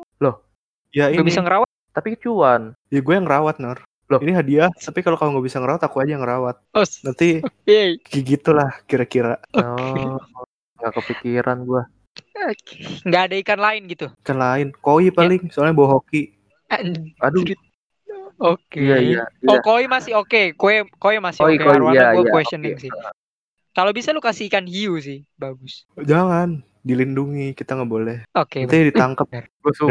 ya 0.94 1.10
nggak 1.10 1.20
ini. 1.20 1.28
bisa 1.28 1.42
ngerawat 1.42 1.68
tapi 1.92 2.14
cuan. 2.16 2.72
Ya 2.88 3.00
gue 3.00 3.10
yang 3.10 3.26
ngerawat 3.26 3.56
Nor. 3.58 3.80
Loh. 4.06 4.20
Ini 4.22 4.32
hadiah. 4.32 4.70
Tapi 4.70 5.00
kalau 5.00 5.18
kamu 5.18 5.34
nggak 5.34 5.46
bisa 5.48 5.58
ngerawat, 5.58 5.82
aku 5.82 5.96
aja 5.98 6.14
yang 6.14 6.22
ngerawat. 6.22 6.56
oh 6.72 6.86
Nanti 7.02 7.40
yeay. 7.68 7.98
kayak 8.00 8.24
gitulah 8.24 8.70
kira-kira. 8.86 9.40
Oh, 9.52 10.20
nggak 10.78 10.92
kepikiran 10.94 11.66
gua. 11.66 11.88
Oke. 12.46 12.80
nggak 13.02 13.22
ada 13.28 13.34
ikan 13.40 13.60
lain 13.60 13.82
gitu 13.88 14.06
Kan 14.22 14.36
lain. 14.38 14.72
Koi 14.78 15.08
paling. 15.10 15.48
Soalnya 15.50 15.74
bawa 15.74 15.98
hoki. 15.98 16.32
Aduh. 17.20 17.44
oke 18.36 18.76
Iya 18.76 18.96
iya. 19.00 19.22
oh 19.48 19.56
iya. 19.56 19.64
koi 19.64 19.84
masih 19.88 20.12
oke 20.12 20.52
koi 20.54 20.84
koi 21.00 21.16
masih 21.16 21.40
oke 21.40 21.56
koi, 21.56 21.72
arwana 21.72 21.96
iya, 21.96 22.06
gue 22.12 22.24
iya, 22.24 22.32
questioning 22.32 22.76
oke. 22.76 22.82
sih 22.84 22.90
kalau 23.76 23.92
bisa 23.92 24.08
lu 24.10 24.24
kasih 24.24 24.48
ikan 24.48 24.64
hiu 24.64 24.96
sih 24.96 25.28
bagus 25.36 25.84
Jangan. 26.00 26.64
Dilindungi. 26.80 27.50
Kita 27.52 27.74
nggak 27.74 27.90
boleh. 27.90 28.16
oke 28.30 28.62
Nanti 28.62 28.88
ditangkap. 28.88 29.26
Gue 29.60 29.72
suka 29.74 29.90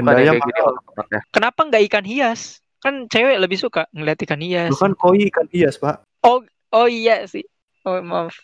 kenapa 1.30 1.60
nggak 1.62 1.84
ikan 1.92 2.06
hias 2.08 2.64
kan 2.80 3.06
cewek 3.10 3.38
lebih 3.38 3.58
suka 3.58 3.86
ngeliat 3.92 4.18
ikan 4.22 4.40
hias 4.40 4.70
Lu 4.70 4.78
kan 4.78 4.94
koi 4.94 5.26
ikan 5.28 5.50
hias, 5.50 5.76
Pak. 5.78 6.06
oh 6.22 6.88
iya 6.88 7.26
sih 7.26 7.42
oh 7.84 7.98
maaf 8.02 8.36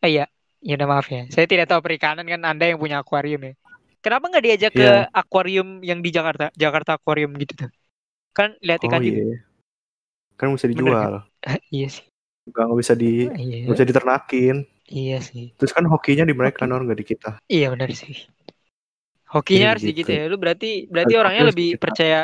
oh 0.00 0.08
iya 0.08 0.28
ya 0.60 0.74
udah 0.76 0.88
maaf 0.88 1.06
ya 1.08 1.24
saya 1.32 1.48
tidak 1.48 1.68
tahu 1.68 1.80
perikanan 1.80 2.28
kan 2.28 2.44
anda 2.44 2.68
yang 2.68 2.76
punya 2.76 3.00
akuarium 3.00 3.40
ya 3.40 3.52
kenapa 4.00 4.28
nggak 4.28 4.44
diajak 4.44 4.72
ke 4.74 4.84
Iya. 4.84 5.08
akuarium 5.12 5.80
yang 5.80 6.04
di 6.04 6.10
Jakarta 6.12 6.52
Jakarta 6.52 7.00
akuarium 7.00 7.32
gitu 7.40 7.64
tuh 7.66 7.70
kan 8.36 8.52
lihat 8.60 8.84
Oh 8.84 8.88
ikan 8.90 9.00
hiu 9.00 9.14
iya. 9.16 9.38
Kan 10.36 10.56
bisa 10.56 10.68
Bener 10.68 10.76
dijual. 10.76 11.12
Ah, 11.44 11.56
iya 11.74 11.88
sih 11.88 12.04
Nggak 12.48 12.62
nggak 12.66 12.80
bisa 12.80 12.94
di 12.94 13.12
iya 13.28 13.56
nggak 13.66 13.76
bisa 13.76 13.86
diternakin. 13.86 14.56
iya 14.88 15.18
sih 15.20 15.52
Terus 15.54 15.70
kan 15.70 15.84
hokinya 15.84 16.24
di 16.24 16.32
mereka 16.32 16.64
Nor 16.64 16.82
nggak 16.82 16.98
di 16.98 17.06
kita. 17.06 17.30
iya 17.46 17.68
benar 17.68 17.90
sih 17.92 18.16
hokinya 19.28 19.60
Iya, 19.62 19.70
harus 19.70 19.82
di 19.84 19.92
gitu. 19.92 20.00
gitu 20.02 20.10
ya 20.10 20.24
lu 20.26 20.36
berarti 20.36 20.70
berarti 20.86 21.12
Harus 21.12 21.22
orangnya 21.22 21.42
hoki 21.42 21.50
lebih 21.54 21.68
kita. 21.70 21.80
percaya 21.80 22.20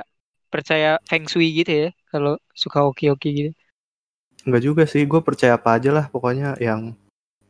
percaya 0.47 0.91
feng 1.05 1.25
shui 1.27 1.49
gitu 1.55 1.73
ya 1.73 1.89
kalau 2.09 2.35
suka 2.51 2.83
hoki-hoki 2.83 3.31
gitu 3.33 3.51
Enggak 4.47 4.63
juga 4.63 4.83
sih, 4.87 5.03
gue 5.03 5.19
percaya 5.19 5.59
apa 5.59 5.75
aja 5.75 5.91
lah 5.91 6.07
pokoknya 6.07 6.55
yang 6.63 6.95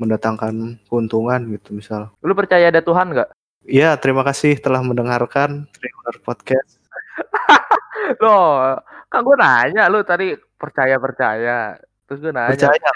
mendatangkan 0.01 0.81
keuntungan 0.89 1.45
gitu 1.53 1.77
misal. 1.77 2.09
Lu 2.25 2.33
percaya 2.33 2.73
ada 2.73 2.81
Tuhan 2.81 3.13
nggak? 3.13 3.37
Iya, 3.69 4.01
terima 4.01 4.25
kasih 4.25 4.57
telah 4.57 4.81
mendengarkan 4.81 5.69
Trailer 5.77 6.17
Podcast. 6.25 6.81
Loh, 8.25 8.81
kan 9.13 9.21
gue 9.21 9.37
nanya 9.37 9.93
lu 9.93 10.01
tadi 10.03 10.41
percaya 10.57 10.97
percaya. 10.97 11.77
Terus 12.07 12.19
gue 12.23 12.31
nanya. 12.31 12.55
Percaya. 12.55 12.91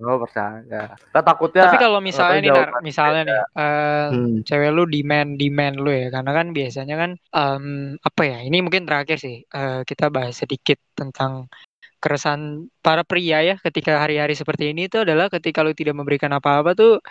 Oh 0.00 0.16
percaya. 0.16 0.80
Kan 1.12 1.22
takutnya. 1.22 1.68
tapi 1.68 1.76
kalau 1.76 2.00
misalnya 2.00 2.40
nih 2.40 2.52
Nar, 2.56 2.70
misalnya 2.80 3.22
nih 3.28 3.38
eh, 3.60 4.06
Hmm. 4.08 4.36
cewek 4.40 4.70
lu 4.72 4.88
demand 4.88 5.36
demand 5.36 5.76
lu 5.76 5.90
ya 5.92 6.08
karena 6.08 6.30
kan 6.32 6.46
biasanya 6.56 6.94
kan 6.96 7.10
em, 7.14 7.64
apa 8.00 8.22
ya 8.24 8.38
ini 8.40 8.64
mungkin 8.64 8.88
terakhir 8.88 9.20
sih 9.20 9.44
eh, 9.44 9.80
kita 9.84 10.08
bahas 10.08 10.32
sedikit 10.40 10.80
tentang 10.96 11.52
keresahan 11.98 12.64
para 12.80 13.02
pria 13.04 13.42
ya 13.42 13.54
ketika 13.60 14.00
hari-hari 14.00 14.32
seperti 14.32 14.70
ini 14.72 14.88
itu 14.88 15.02
adalah 15.02 15.28
ketika 15.28 15.60
lu 15.60 15.74
tidak 15.76 15.98
memberikan 15.98 16.30
apa-apa 16.32 16.72
tuh 16.72 17.02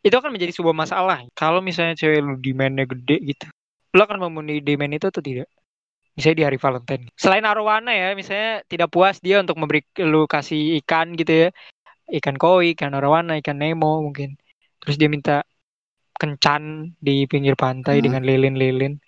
itu 0.00 0.14
akan 0.16 0.32
menjadi 0.32 0.56
sebuah 0.56 0.72
masalah 0.72 1.20
kalau 1.36 1.60
misalnya 1.60 1.94
cewek 1.94 2.24
lu 2.24 2.34
demandnya 2.40 2.88
gede 2.88 3.20
gitu 3.22 3.46
lu 3.92 4.00
akan 4.00 4.18
memenuhi 4.18 4.64
demand 4.64 4.96
itu 4.96 5.06
atau 5.06 5.20
tidak 5.20 5.46
misalnya 6.20 6.38
di 6.38 6.46
hari 6.52 6.58
Valentine 6.60 7.04
selain 7.16 7.48
arwana 7.48 7.90
ya 7.90 8.12
misalnya 8.12 8.60
tidak 8.68 8.92
puas 8.92 9.16
dia 9.24 9.40
untuk 9.40 9.56
memberi 9.56 9.80
lu 10.04 10.28
kasih 10.28 10.76
ikan 10.84 11.16
gitu 11.16 11.48
ya 11.48 11.50
ikan 12.20 12.36
koi 12.36 12.76
ikan 12.76 12.92
arwana 12.92 13.40
ikan 13.40 13.56
nemo 13.56 14.04
mungkin 14.04 14.36
terus 14.84 15.00
dia 15.00 15.08
minta 15.08 15.40
kencan 16.20 16.92
di 17.00 17.24
pinggir 17.24 17.56
pantai 17.56 17.98
Hmm. 17.98 18.04
dengan 18.12 18.22
lilin-lilin 18.28 19.00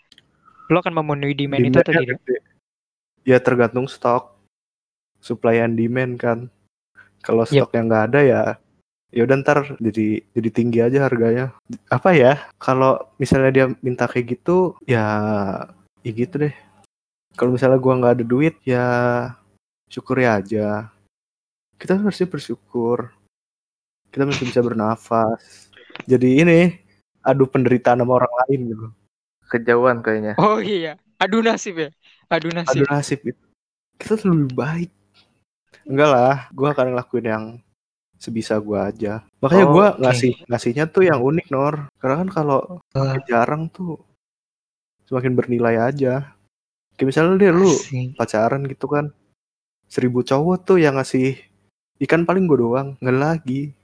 lu 0.72 0.76
akan 0.80 0.96
memenuhi 0.96 1.36
demand 1.36 1.60
itu 1.60 1.76
atau 1.76 1.92
Demand-nya 1.92 2.16
tidak. 2.24 2.42
Ya 3.28 3.38
tergantung 3.38 3.84
stok. 3.84 4.40
Supply 5.20 5.60
and 5.60 5.76
demand 5.76 6.16
kan. 6.16 6.48
Kalau 7.20 7.44
Yep. 7.44 7.68
stoknya 7.68 7.82
nggak 7.86 8.04
ada 8.10 8.20
ya 8.24 8.42
ya 9.12 9.28
udah 9.28 9.36
ntar 9.44 9.76
jadi 9.76 10.24
jadi 10.32 10.48
tinggi 10.48 10.78
aja 10.80 11.04
harganya. 11.04 11.52
Apa 11.92 12.16
ya? 12.16 12.48
Kalau 12.56 12.96
misalnya 13.20 13.50
dia 13.52 13.66
minta 13.84 14.08
kayak 14.08 14.40
gitu 14.40 14.74
ya 14.88 15.04
ya 16.00 16.10
gitu 16.10 16.48
deh. 16.48 16.54
Kalau 17.32 17.50
misalnya 17.50 17.80
gua 17.80 17.94
nggak 17.98 18.14
ada 18.20 18.24
duit 18.24 18.54
ya 18.62 18.86
syukuri 19.88 20.24
aja. 20.24 20.88
Kita 21.76 21.98
harusnya 21.98 22.28
bersyukur. 22.28 23.10
Kita 24.12 24.28
masih 24.28 24.44
bisa 24.46 24.60
bernafas. 24.60 25.68
Jadi 26.04 26.40
ini 26.40 26.60
adu 27.20 27.44
penderitaan 27.46 28.00
sama 28.00 28.18
orang 28.18 28.32
lain 28.44 28.60
gitu. 28.72 28.86
Kejauhan 29.48 30.00
kayaknya. 30.00 30.32
oh 30.40 30.58
iya 30.58 30.96
adu 31.20 31.44
nasib 31.44 31.76
ya 31.76 31.90
adu 32.26 32.48
nasib 32.50 32.72
adu 32.72 32.84
nasib 32.88 33.20
itu 33.22 33.42
kita 33.94 34.16
tuh 34.16 34.32
lebih 34.32 34.56
baik 34.56 34.90
enggak 35.84 36.08
lah 36.08 36.36
gue 36.50 36.66
akan 36.66 36.86
ngelakuin 36.96 37.26
yang 37.28 37.44
sebisa 38.16 38.56
gue 38.56 38.74
aja 38.74 39.20
makanya 39.38 39.66
Oh, 39.68 39.72
gua 39.76 39.86
oke. 39.92 40.00
ngasih 40.02 40.32
ngasihnya 40.48 40.88
tuh 40.88 41.04
yang 41.04 41.20
unik 41.20 41.52
nor 41.52 41.84
karena 42.00 42.24
kan 42.24 42.28
kalau 42.32 42.80
Wah. 42.96 43.20
jarang 43.28 43.68
tuh 43.68 44.00
semakin 45.04 45.36
bernilai 45.36 45.76
aja 45.78 46.32
kayak 47.02 47.10
misalnya 47.10 47.34
deh 47.34 47.50
lu 47.50 47.66
Asik. 47.66 48.14
pacaran 48.14 48.62
gitu 48.70 48.86
kan 48.86 49.10
seribu 49.90 50.22
cowok 50.22 50.62
tuh 50.62 50.78
yang 50.78 50.94
ngasih 50.94 51.34
ikan 51.98 52.22
paling 52.22 52.46
gue 52.46 52.62
doang 52.62 52.94
nggak 53.02 53.18
lagi 53.18 53.74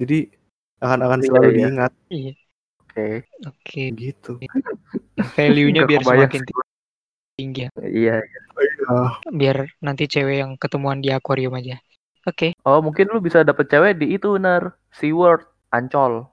jadi 0.00 0.32
akan 0.80 1.00
akan 1.04 1.20
Iya, 1.20 1.26
selalu 1.28 1.44
iya. 1.44 1.56
diingat 1.60 1.92
iya 2.08 2.32
Oke. 2.80 3.08
oke 3.44 3.82
gitu 3.92 4.32
value-nya 5.36 5.84
biar 5.84 6.00
kebayang 6.00 6.32
semakin 6.32 6.42
tinggi 7.36 7.68
ya. 7.68 7.70
Iya. 7.84 8.16
Ah, 8.88 9.20
biar 9.28 9.68
nanti 9.84 10.08
cewek 10.08 10.40
yang 10.40 10.56
ketemuan 10.56 11.04
di 11.04 11.12
akuarium 11.12 11.52
aja 11.52 11.76
oke 12.24 12.56
Oh 12.64 12.80
mungkin 12.80 13.12
lu 13.12 13.20
bisa 13.20 13.44
dapet 13.44 13.68
cewek 13.68 14.00
di 14.00 14.16
itu 14.16 14.32
nar. 14.40 14.72
SeaWorld 14.96 15.44
Ancol. 15.68 16.24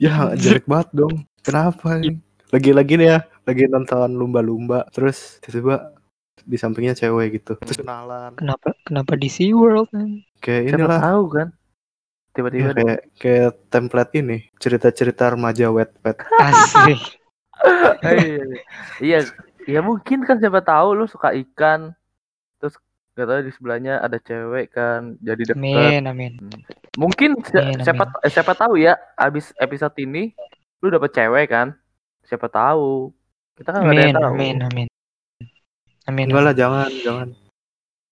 ya 0.00 0.32
jelek 0.32 0.64
banget 0.64 0.88
dong 0.96 1.28
kenapa 1.44 2.00
ini 2.00 2.16
lagi-lagi 2.48 2.96
nih 2.96 3.08
ya 3.12 3.18
lagi 3.50 3.64
nonton 3.66 4.14
lumba-lumba 4.14 4.86
terus 4.88 5.38
tiba-tiba 5.38 5.92
di 6.40 6.56
sampingnya 6.56 6.94
cewek 6.94 7.36
gitu 7.36 7.52
terus 7.58 7.78
kenalan 7.78 8.32
kenapa 8.32 8.72
kenapa 8.82 9.12
di 9.14 9.28
SeaWorld 9.28 9.90
kan 9.90 10.08
kayak 10.38 10.62
Siapa 10.64 10.78
inilah 10.78 11.00
tahu 11.02 11.24
kan. 11.28 11.48
ya, 11.50 11.58
Tiba-tiba 12.30 12.70
kayak 12.72 12.98
kayak 13.18 13.50
template 13.68 14.12
ini 14.16 14.38
cerita-cerita 14.56 15.34
remaja 15.34 15.66
wet 15.68 15.90
pet 15.98 16.22
asik 16.38 16.96
iya, 18.06 18.14
iya, 18.16 18.44
iya. 18.98 19.18
Iya 19.60 19.84
mungkin 19.84 20.24
kan 20.24 20.40
siapa 20.40 20.64
tahu 20.64 20.96
lu 20.96 21.04
suka 21.04 21.36
ikan. 21.36 21.92
Terus 22.56 22.74
gak 23.12 23.28
tahu 23.28 23.40
di 23.44 23.52
sebelahnya 23.52 24.00
ada 24.00 24.16
cewek 24.16 24.72
kan 24.72 25.20
jadi 25.20 25.52
deket. 25.52 25.60
amin 25.60 26.02
amin 26.08 26.32
Mungkin 26.96 27.36
si- 27.44 27.54
Amin, 27.54 27.84
siapa 27.84 28.08
eh, 28.18 28.32
siapa 28.32 28.56
tahu 28.56 28.80
ya 28.80 28.96
abis 29.14 29.52
episode 29.54 29.92
ini 30.00 30.32
lu 30.80 30.88
dapet 30.88 31.12
cewek 31.12 31.52
kan. 31.52 31.76
Siapa 32.24 32.48
tahu. 32.48 33.12
Kita 33.60 33.70
kan 33.70 33.80
gak 33.82 33.86
ada 33.86 33.92
amin 33.92 34.06
yang 34.06 34.16
tahu. 34.16 34.32
amin 34.32 34.56
amin 34.64 34.86
amin 36.06 36.24
enggak 36.26 36.42
lah 36.42 36.54
jangan 36.54 36.88
jangan 36.98 37.28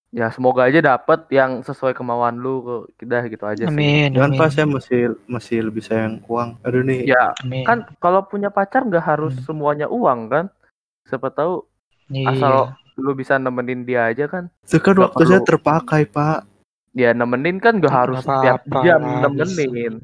Ya 0.08 0.28
semoga 0.28 0.64
aja 0.64 0.80
dapet 0.80 1.28
yang 1.28 1.60
sesuai 1.60 1.92
kemauan 1.92 2.36
lu. 2.36 2.64
Udah 2.96 3.22
gitu 3.24 3.44
aja 3.44 3.60
sih. 3.60 3.68
amin 3.68 4.08
jangan 4.10 4.30
amin 4.30 4.40
pas 4.40 4.48
saya 4.48 4.64
masih 4.64 5.00
masih 5.26 5.58
lebih 5.62 5.80
sayang 5.80 6.24
uang 6.24 6.56
aduh 6.62 6.80
nih 6.80 7.04
Ya 7.06 7.36
amin 7.38 7.60
kan 7.62 7.78
kalau 7.98 8.20
punya 8.22 8.48
pacar 8.48 8.84
nggak 8.84 9.04
harus 9.06 9.32
Hmm. 9.34 9.44
semuanya 9.44 9.84
uang 9.86 10.28
kan. 10.28 10.44
Siapa 11.04 11.28
tahu 11.28 11.60
Iya. 12.08 12.24
asal 12.30 12.54
lu 12.96 13.12
bisa 13.12 13.36
nemenin 13.36 13.84
dia 13.84 14.04
aja 14.06 14.24
kan. 14.26 14.48
itu 14.62 14.76
kan 14.78 14.92
nggak 14.92 15.12
waktu 15.12 15.22
saya 15.26 15.38
perlu. 15.38 15.48
terpakai 15.50 16.02
pak 16.06 16.40
Ya 16.92 17.12
nemenin 17.12 17.56
kan 17.56 17.76
gak 17.76 17.92
harus 17.94 18.20
setiap 18.20 18.64
jam 18.80 19.00
nemenin. 19.22 20.00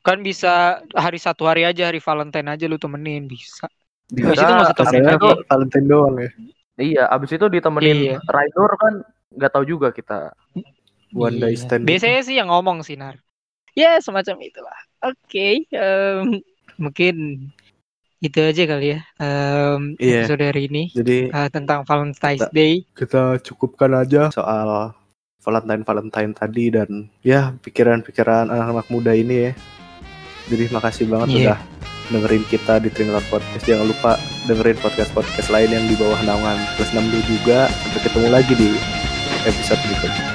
kan 0.00 0.18
bisa 0.18 0.52
hari 0.92 1.18
satu 1.18 1.44
hari 1.44 1.62
aja 1.62 1.86
hari 1.86 1.98
Valentine 1.98 2.46
aja 2.48 2.64
lu 2.64 2.74
temenin 2.76 3.26
bisa 3.26 3.66
Bisa. 4.12 4.28
Habis 4.28 4.38
itu 4.38 4.52
nggak 4.52 4.60
usah 4.60 4.68
abis 4.68 4.78
temenin 4.78 5.02
katanya 5.02 5.16
itu. 5.16 5.28
Valentine 5.48 5.86
doang 5.88 6.14
ya 6.16 6.30
iya, 6.74 7.04
abis 7.08 7.30
itu 7.32 7.46
ditemenin 7.48 7.96
Iya. 7.96 8.16
Rainur 8.24 8.70
kan 8.76 8.94
nggak 9.32 9.50
tahu 9.50 9.64
juga 9.66 9.88
kita. 9.90 10.36
one 11.12 11.36
day 11.36 11.52
Iya. 11.52 11.60
stand 11.60 11.84
biasanya 11.84 12.20
sih 12.20 12.34
yang 12.34 12.48
ngomong 12.48 12.80
sih 12.80 12.96
nar 12.96 13.20
ya 13.72 13.96
semacam 13.98 14.36
itulah 14.40 14.78
oke 15.02 15.48
em, 15.66 16.40
mungkin 16.76 17.14
itu 18.18 18.38
aja 18.38 18.64
kali 18.64 18.96
ya 18.96 19.00
em, 19.18 19.92
Iya. 19.96 20.24
episode 20.24 20.40
hari 20.42 20.62
ini 20.66 20.82
jadi 20.90 21.28
eh, 21.28 21.48
tentang 21.48 21.84
Valentine's 21.84 22.40
Kita- 22.42 22.52
Day 22.52 22.72
kita 22.92 23.22
cukupkan 23.40 23.92
aja 23.94 24.28
soal 24.28 24.96
Valentine 25.38 25.82
Valentine 25.82 26.32
tadi 26.32 26.64
dan 26.70 26.90
ya 27.20 27.52
pikiran-pikiran 27.58 28.46
anak-anak 28.46 28.86
muda 28.88 29.10
ini 29.10 29.50
ya. 29.50 29.52
Jadi 30.44 30.70
makasih 30.70 31.06
banget 31.06 31.28
Iya. 31.28 31.36
udah 31.44 31.58
dengerin 32.12 32.44
kita 32.46 32.78
di 32.78 32.92
Tringlor 32.92 33.24
Podcast. 33.32 33.64
Jangan 33.64 33.88
lupa 33.88 34.20
dengerin 34.44 34.78
podcast-podcast 34.78 35.48
lain 35.48 35.70
yang 35.72 35.84
di 35.88 35.96
bawah 35.96 36.20
naungan 36.22 36.60
plus 36.76 36.92
62 36.92 37.24
juga. 37.26 37.72
Sampai 37.82 38.00
ketemu 38.04 38.28
lagi 38.28 38.52
di 38.54 38.70
episode 39.48 39.80
berikutnya. 39.88 40.31